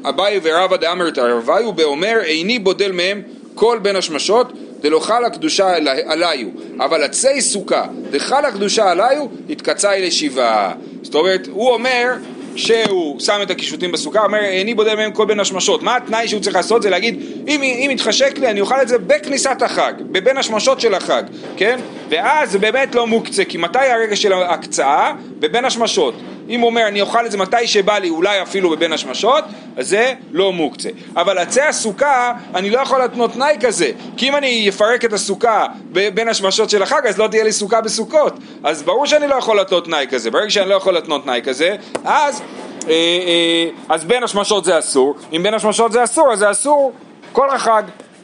אביי 0.04 0.40
ורבא 0.42 0.76
דאמרת 0.76 1.18
הרביו 1.18 1.72
באומר, 1.72 2.20
איני 2.24 2.58
בודל 2.58 2.92
מהם 2.92 3.22
כל 3.54 3.78
בין 3.82 3.96
השמשות 3.96 4.52
דלא 4.82 4.98
חלה 4.98 5.30
קדושה 5.30 5.76
עליו, 6.06 6.48
אבל 6.80 7.02
עצי 7.02 7.40
סוכה 7.40 7.84
דחלה 8.10 8.52
קדושה 8.52 8.90
עליו, 8.90 9.26
התקצאי 9.50 10.06
לשבעה. 10.06 10.72
זאת 11.02 11.14
אומרת, 11.14 11.48
הוא 11.50 11.70
אומר, 11.70 12.14
שהוא 12.56 13.20
שם 13.20 13.38
את 13.42 13.50
הקישוטים 13.50 13.92
בסוכה, 13.92 14.24
אומר 14.24 14.38
איני 14.38 14.74
בודל 14.74 14.96
מהם 14.96 15.12
כל 15.12 15.24
בין 15.24 15.40
השמשות, 15.40 15.82
מה 15.82 15.96
התנאי 15.96 16.28
שהוא 16.28 16.40
צריך 16.40 16.56
לעשות 16.56 16.82
זה 16.82 16.90
להגיד 16.90 17.20
אם, 17.48 17.62
אם 17.62 17.88
יתחשק 17.92 18.38
לי 18.38 18.48
אני 18.48 18.60
אוכל 18.60 18.82
את 18.82 18.88
זה 18.88 18.98
בכניסת 18.98 19.62
החג, 19.62 19.92
בבין 20.00 20.36
השמשות 20.36 20.80
של 20.80 20.94
החג, 20.94 21.22
כן? 21.56 21.80
ואז 22.08 22.50
זה 22.50 22.58
באמת 22.58 22.94
לא 22.94 23.06
מוקצה, 23.06 23.44
כי 23.44 23.58
מתי 23.58 23.78
הרגע 23.78 24.16
של 24.16 24.32
ההקצאה? 24.32 25.12
בבין 25.38 25.64
השמשות. 25.64 26.14
אם 26.48 26.60
הוא 26.60 26.70
אומר 26.70 26.88
אני 26.88 27.00
אוכל 27.00 27.26
את 27.26 27.30
זה 27.30 27.38
מתי 27.38 27.66
שבא 27.66 27.98
לי, 27.98 28.08
אולי 28.08 28.42
אפילו 28.42 28.70
בבין 28.70 28.92
השמשות, 28.92 29.44
אז 29.76 29.88
זה 29.88 30.14
לא 30.30 30.52
מוקצה. 30.52 30.88
אבל 31.16 31.38
עצי 31.38 31.60
הסוכה, 31.60 32.32
אני 32.54 32.70
לא 32.70 32.78
יכול 32.78 32.98
להתנות 32.98 33.32
תנאי 33.32 33.56
כזה, 33.60 33.90
כי 34.16 34.28
אם 34.28 34.36
אני 34.36 34.68
אפרק 34.68 35.04
את 35.04 35.12
הסוכה 35.12 35.66
בין 35.90 36.28
השמשות 36.28 36.70
של 36.70 36.82
החג, 36.82 37.06
אז 37.06 37.18
לא 37.18 37.28
תהיה 37.28 37.44
לי 37.44 37.52
סוכה 37.52 37.80
בסוכות. 37.80 38.38
אז 38.64 38.82
ברור 38.82 39.06
שאני 39.06 39.28
לא 39.28 39.34
יכול 39.34 39.56
להתנות 39.56 39.84
תנאי 39.84 40.06
כזה. 40.10 40.30
ברגע 40.30 40.50
שאני 40.50 40.68
לא 40.68 40.74
יכול 40.74 40.94
להתנות 40.94 41.24
תנאי 41.24 41.40
כזה, 41.44 41.76
אז, 42.04 42.42
אה, 42.88 42.92
אה, 42.92 43.68
אז 43.88 44.04
בין 44.04 44.22
השמשות 44.22 44.64
זה 44.64 44.78
אסור. 44.78 45.14
אם 45.36 45.42
בין 45.42 45.54
השמשות 45.54 45.92
זה 45.92 46.04
אסור, 46.04 46.32
אז 46.32 46.38
זה 46.38 46.50
אסור 46.50 46.92
כל 47.32 47.50
החג. 47.50 47.82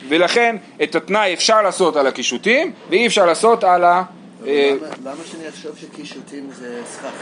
ולכן 0.09 0.57
את 0.83 0.95
התנאי 0.95 1.35
אפשר 1.35 1.63
לעשות 1.63 1.97
על 1.97 2.07
הקישוטים, 2.07 2.73
ואי 2.91 3.07
אפשר 3.07 3.27
לעשות 3.27 3.65
על 3.65 3.85
ה... 3.85 4.03
אה, 4.47 4.75
למה 5.05 5.15
שאני 5.25 5.49
אחשוב 5.49 5.79
שקישוטים 5.79 6.51
זה 6.59 6.81
סכך? 6.87 7.13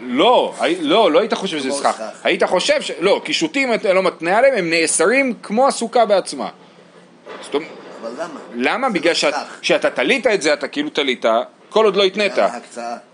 לא, 0.00 0.54
לא, 0.80 1.12
לא 1.12 1.20
היית 1.20 1.34
חושב 1.34 1.58
שזה 1.58 1.70
סכך. 1.70 2.00
היית 2.24 2.44
חושב 2.44 2.82
ש... 2.82 2.90
לא, 3.00 3.20
קישוטים 3.24 3.74
אתה 3.74 3.92
לא 3.92 4.02
מתנה 4.02 4.38
עליהם, 4.38 4.54
הם 4.56 4.70
נאסרים 4.70 5.34
כמו 5.42 5.68
הסוכה 5.68 6.04
בעצמה. 6.04 6.48
אבל 8.02 8.10
למה? 8.18 8.40
למה? 8.54 8.88
בגלל 8.88 9.14
שאתה 9.62 9.90
תלית 9.90 10.26
את 10.26 10.42
זה, 10.42 10.52
אתה 10.52 10.68
כאילו 10.68 10.90
תלית, 10.90 11.24
כל 11.70 11.84
עוד 11.84 11.96
לא 11.96 12.04
התנית. 12.04 12.32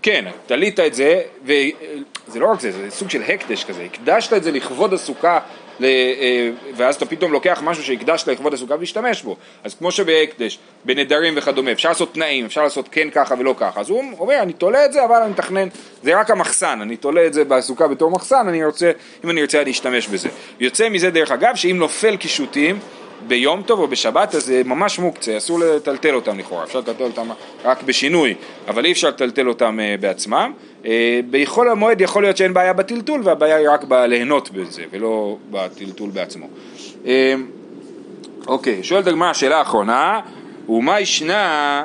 כן, 0.01 0.25
תלית 0.45 0.79
את 0.79 0.93
זה, 0.93 1.21
וזה 1.43 2.39
לא 2.39 2.51
רק 2.51 2.59
זה, 2.59 2.71
זה 2.71 2.89
סוג 2.89 3.09
של 3.09 3.21
הקדש 3.21 3.63
כזה, 3.63 3.83
הקדשת 3.83 4.33
את 4.33 4.43
זה 4.43 4.51
לכבוד 4.51 4.93
הסוכה 4.93 5.39
ואז 6.75 6.95
אתה 6.95 7.05
פתאום 7.05 7.31
לוקח 7.31 7.61
משהו 7.63 7.83
שהקדשת 7.83 8.27
לכבוד 8.27 8.53
הסוכה 8.53 8.75
ולהשתמש 8.75 9.21
בו. 9.21 9.35
אז 9.63 9.75
כמו 9.75 9.91
שבהקדש, 9.91 10.59
בנדרים 10.85 11.33
וכדומה, 11.37 11.71
אפשר 11.71 11.89
לעשות 11.89 12.13
תנאים, 12.13 12.45
אפשר 12.45 12.63
לעשות 12.63 12.87
כן 12.91 13.09
ככה 13.09 13.35
ולא 13.39 13.55
ככה. 13.57 13.79
אז 13.79 13.89
הוא 13.89 14.03
אומר, 14.19 14.39
אני 14.41 14.53
תולה 14.53 14.85
את 14.85 14.93
זה, 14.93 15.05
אבל 15.05 15.15
אני 15.15 15.31
מתכנן, 15.31 15.67
זה 16.03 16.19
רק 16.19 16.31
המחסן, 16.31 16.79
אני 16.81 16.97
תולה 16.97 17.27
את 17.27 17.33
זה 17.33 17.43
בסוכה 17.43 17.87
בתור 17.87 18.11
מחסן, 18.11 18.47
אני 18.47 18.65
רוצה, 18.65 18.91
אם 19.23 19.29
אני 19.29 19.41
רוצה 19.41 19.61
אני 19.61 19.71
אשתמש 19.71 20.07
בזה. 20.07 20.29
יוצא 20.59 20.89
מזה 20.89 21.09
דרך 21.09 21.31
אגב, 21.31 21.55
שאם 21.55 21.77
נופל 21.77 22.17
קישוטים, 22.17 22.79
ביום 23.27 23.61
טוב 23.61 23.79
או 23.79 23.87
בשבת 23.87 24.35
אז 24.35 24.45
זה 24.45 24.61
ממש 24.65 24.99
מוקצה, 24.99 25.37
אסור 25.37 25.59
לטלטל 25.59 26.15
אותם 26.15 26.39
לכאורה, 26.39 26.63
אפשר 26.63 26.79
לטלטל 26.79 27.03
אותם 27.03 27.27
רק 27.63 27.83
בשינוי, 27.83 28.35
אבל 28.67 28.85
אי 28.85 28.91
אפשר 28.91 29.09
לטלטל 29.09 29.47
אותם 29.47 29.79
אה, 29.79 29.95
בעצמם. 29.99 30.53
אה, 30.85 31.19
בחול 31.31 31.69
המועד 31.69 32.01
יכול 32.01 32.23
להיות 32.23 32.37
שאין 32.37 32.53
בעיה 32.53 32.73
בטלטול 32.73 33.21
והבעיה 33.23 33.55
היא 33.55 33.69
רק 33.69 33.83
בליהנות 33.83 34.51
בזה 34.51 34.83
ולא 34.91 35.37
בטלטול 35.51 36.09
בעצמו. 36.09 36.47
אה, 37.05 37.33
אוקיי, 38.47 38.83
שואלת 38.83 39.07
הגמרא 39.07 39.29
השאלה 39.29 39.57
האחרונה, 39.57 40.19
ומה 40.69 40.99
ישנה 40.99 41.83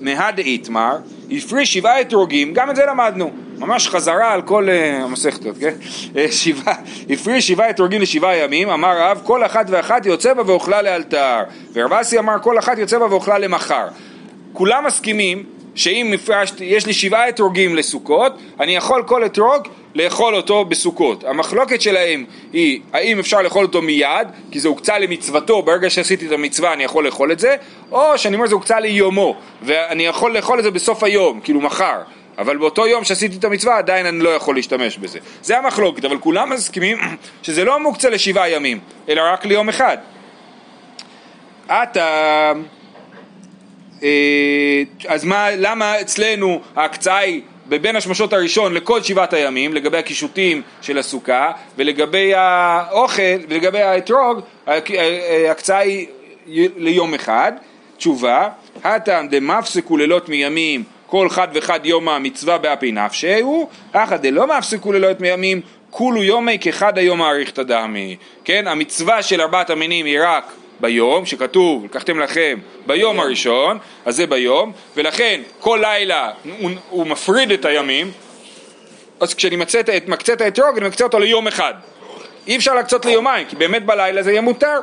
מהד 0.00 0.38
איתמר, 0.38 0.96
הפריש 1.30 1.74
שבעה 1.74 2.00
אתרוגים, 2.00 2.52
גם 2.54 2.70
את 2.70 2.76
זה 2.76 2.82
למדנו. 2.86 3.30
ממש 3.58 3.88
חזרה 3.88 4.32
על 4.32 4.42
כל 4.42 4.68
uh, 4.68 5.02
המסכתות, 5.02 5.56
כן? 5.60 5.74
אה, 6.16 6.26
שבעה, 6.32 6.74
הפריש 7.10 7.48
שבעה 7.48 7.70
אתרוגים 7.70 8.02
לשבעה 8.02 8.36
ימים, 8.36 8.70
אמר 8.70 8.98
רב, 8.98 9.20
כל 9.24 9.44
אחת 9.44 9.66
ואחת 9.68 10.06
יוצא 10.06 10.34
בה 10.34 10.42
ואוכלה 10.46 10.82
לאלתר. 10.82 11.38
ורב 11.72 11.92
אסי 11.92 12.18
אמר, 12.18 12.34
כל 12.42 12.58
אחת 12.58 12.78
יוצא 12.78 12.98
בה 12.98 13.06
ואוכלה 13.06 13.38
למחר. 13.38 13.86
כולם 14.52 14.84
מסכימים 14.86 15.42
שאם 15.74 16.14
יש 16.60 16.86
לי 16.86 16.92
שבעה 16.92 17.28
אתרוגים 17.28 17.76
לסוכות, 17.76 18.38
אני 18.60 18.76
יכול 18.76 19.02
כל 19.02 19.26
אתרוג 19.26 19.68
לאכול 19.94 20.34
אותו 20.36 20.64
בסוכות. 20.64 21.24
המחלוקת 21.24 21.80
שלהם 21.80 22.24
היא 22.52 22.80
האם 22.92 23.18
אפשר 23.18 23.42
לאכול 23.42 23.64
אותו 23.64 23.82
מיד, 23.82 24.28
כי 24.50 24.60
זה 24.60 24.68
הוקצה 24.68 24.98
למצוותו, 24.98 25.62
ברגע 25.62 25.90
שעשיתי 25.90 26.26
את 26.26 26.32
המצווה 26.32 26.72
אני 26.72 26.84
יכול 26.84 27.04
לאכול 27.04 27.32
את 27.32 27.38
זה, 27.38 27.56
או 27.92 28.18
שאני 28.18 28.36
אומר 28.36 28.46
זה 28.46 28.54
הוקצה 28.54 28.80
ליומו, 28.80 29.36
ואני 29.62 30.06
יכול 30.06 30.36
לאכול 30.36 30.58
את 30.58 30.64
זה 30.64 30.70
בסוף 30.70 31.02
היום, 31.02 31.40
כאילו 31.40 31.60
מחר. 31.60 32.00
אבל 32.38 32.56
באותו 32.56 32.86
יום 32.86 33.04
שעשיתי 33.04 33.36
את 33.36 33.44
המצווה 33.44 33.78
עדיין 33.78 34.06
אני 34.06 34.18
לא 34.18 34.28
יכול 34.28 34.54
להשתמש 34.54 34.98
בזה. 34.98 35.18
זה 35.42 35.58
המחלוקת, 35.58 36.04
אבל 36.04 36.18
כולם 36.18 36.50
מסכימים 36.50 36.98
שזה 37.42 37.64
לא 37.64 37.80
מוקצה 37.80 38.10
לשבעה 38.10 38.50
ימים, 38.50 38.78
אלא 39.08 39.22
רק 39.32 39.44
ליום 39.44 39.68
אחד. 39.68 39.98
אתה... 41.66 42.52
אה, 44.02 44.82
אז 45.08 45.24
מה, 45.24 45.50
למה 45.56 46.00
אצלנו 46.00 46.60
ההקצאה 46.76 47.18
היא 47.18 47.42
בבין 47.68 47.96
השמשות 47.96 48.32
הראשון 48.32 48.74
לכל 48.74 49.02
שבעת 49.02 49.32
הימים, 49.32 49.74
לגבי 49.74 49.98
הקישוטים 49.98 50.62
של 50.82 50.98
הסוכה, 50.98 51.50
ולגבי 51.76 52.34
האוכל, 52.34 53.22
ולגבי 53.48 53.82
האתרוג, 53.82 54.40
ההקצאה 54.66 55.78
היא 55.78 56.06
ליום 56.76 57.14
אחד. 57.14 57.52
תשובה, 57.96 58.48
הטעם 58.84 59.28
דמפסקו 59.28 59.96
לילות 59.96 60.28
מימים 60.28 60.84
כל 61.14 61.28
חד 61.28 61.48
וחד 61.52 61.86
יום 61.86 62.08
המצווה 62.08 62.58
באפי 62.58 62.92
נפשהו, 62.92 63.68
אחא 63.92 64.16
דלא 64.16 64.46
מפסקו 64.46 64.92
לילות 64.92 65.20
מימים, 65.20 65.60
כולו 65.90 66.22
יומי 66.22 66.58
כחד 66.60 66.98
היום 66.98 67.22
האריכתא 67.22 67.62
דמי. 67.62 68.16
כן, 68.44 68.68
המצווה 68.68 69.22
של 69.22 69.40
ארבעת 69.40 69.70
המינים 69.70 70.06
היא 70.06 70.18
רק 70.22 70.52
ביום, 70.80 71.26
שכתוב, 71.26 71.84
לקחתם 71.84 72.18
לכם 72.18 72.58
ביום 72.86 73.20
הראשון, 73.20 73.78
אז 74.04 74.16
זה 74.16 74.26
ביום, 74.26 74.72
ולכן 74.96 75.40
כל 75.60 75.78
לילה 75.82 76.30
הוא, 76.60 76.70
הוא 76.90 77.06
מפריד 77.06 77.50
את 77.50 77.64
הימים, 77.64 78.10
אז 79.20 79.34
כשאני 79.34 79.56
מקצה 79.56 80.32
את 80.32 80.40
האתרוג, 80.40 80.78
אני 80.78 80.88
מקצה 80.88 81.04
אותו 81.04 81.18
ליום 81.18 81.46
אחד. 81.46 81.74
אי 82.46 82.56
אפשר 82.56 82.74
להקצות 82.74 83.04
ליומיים, 83.04 83.46
כי 83.46 83.56
באמת 83.56 83.84
בלילה 83.86 84.22
זה 84.22 84.30
יהיה 84.30 84.40
מותר. 84.40 84.80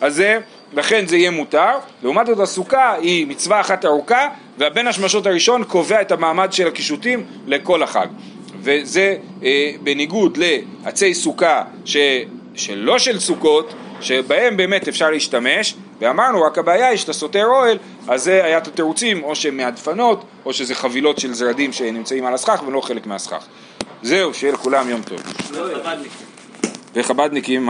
אז 0.00 0.14
זה, 0.14 0.38
לכן 0.72 1.06
זה 1.06 1.16
יהיה 1.16 1.30
מותר. 1.30 1.70
לעומת 2.02 2.26
זאת 2.26 2.40
הסוכה 2.40 2.94
היא 2.94 3.26
מצווה 3.26 3.60
אחת 3.60 3.84
ארוכה, 3.84 4.28
והבין 4.58 4.86
השמשות 4.86 5.26
הראשון 5.26 5.64
קובע 5.64 6.00
את 6.00 6.12
המעמד 6.12 6.52
של 6.52 6.66
הקישוטים 6.66 7.24
לכל 7.46 7.82
החג. 7.82 8.06
וזה 8.62 9.16
אה, 9.44 9.72
בניגוד 9.82 10.38
לעצי 10.84 11.14
סוכה 11.14 11.62
ש, 11.84 11.96
שלא 12.54 12.98
של 12.98 13.20
סוכות, 13.20 13.74
שבהם 14.00 14.56
באמת 14.56 14.88
אפשר 14.88 15.10
להשתמש, 15.10 15.74
ואמרנו 16.00 16.42
רק 16.42 16.58
הבעיה 16.58 16.88
היא 16.88 16.98
שאתה 16.98 17.12
סותר 17.12 17.46
אוהל, 17.46 17.78
אז 18.08 18.22
זה 18.24 18.44
היה 18.44 18.58
את 18.58 18.66
התירוצים, 18.66 19.24
או 19.24 19.36
שהם 19.36 19.56
מהדפנות, 19.56 20.24
או 20.44 20.52
שזה 20.52 20.74
חבילות 20.74 21.18
של 21.18 21.34
זרדים 21.34 21.72
שנמצאים 21.72 22.26
על 22.26 22.34
הסכך 22.34 22.62
ולא 22.66 22.80
חלק 22.80 23.06
מהסכך. 23.06 23.44
זהו, 24.02 24.34
שיהיה 24.34 24.52
לכולם 24.52 24.88
יום 24.90 25.02
טוב. 25.02 25.18
וחבדניקים. 25.52 26.26
וחבדניקים 26.94 27.58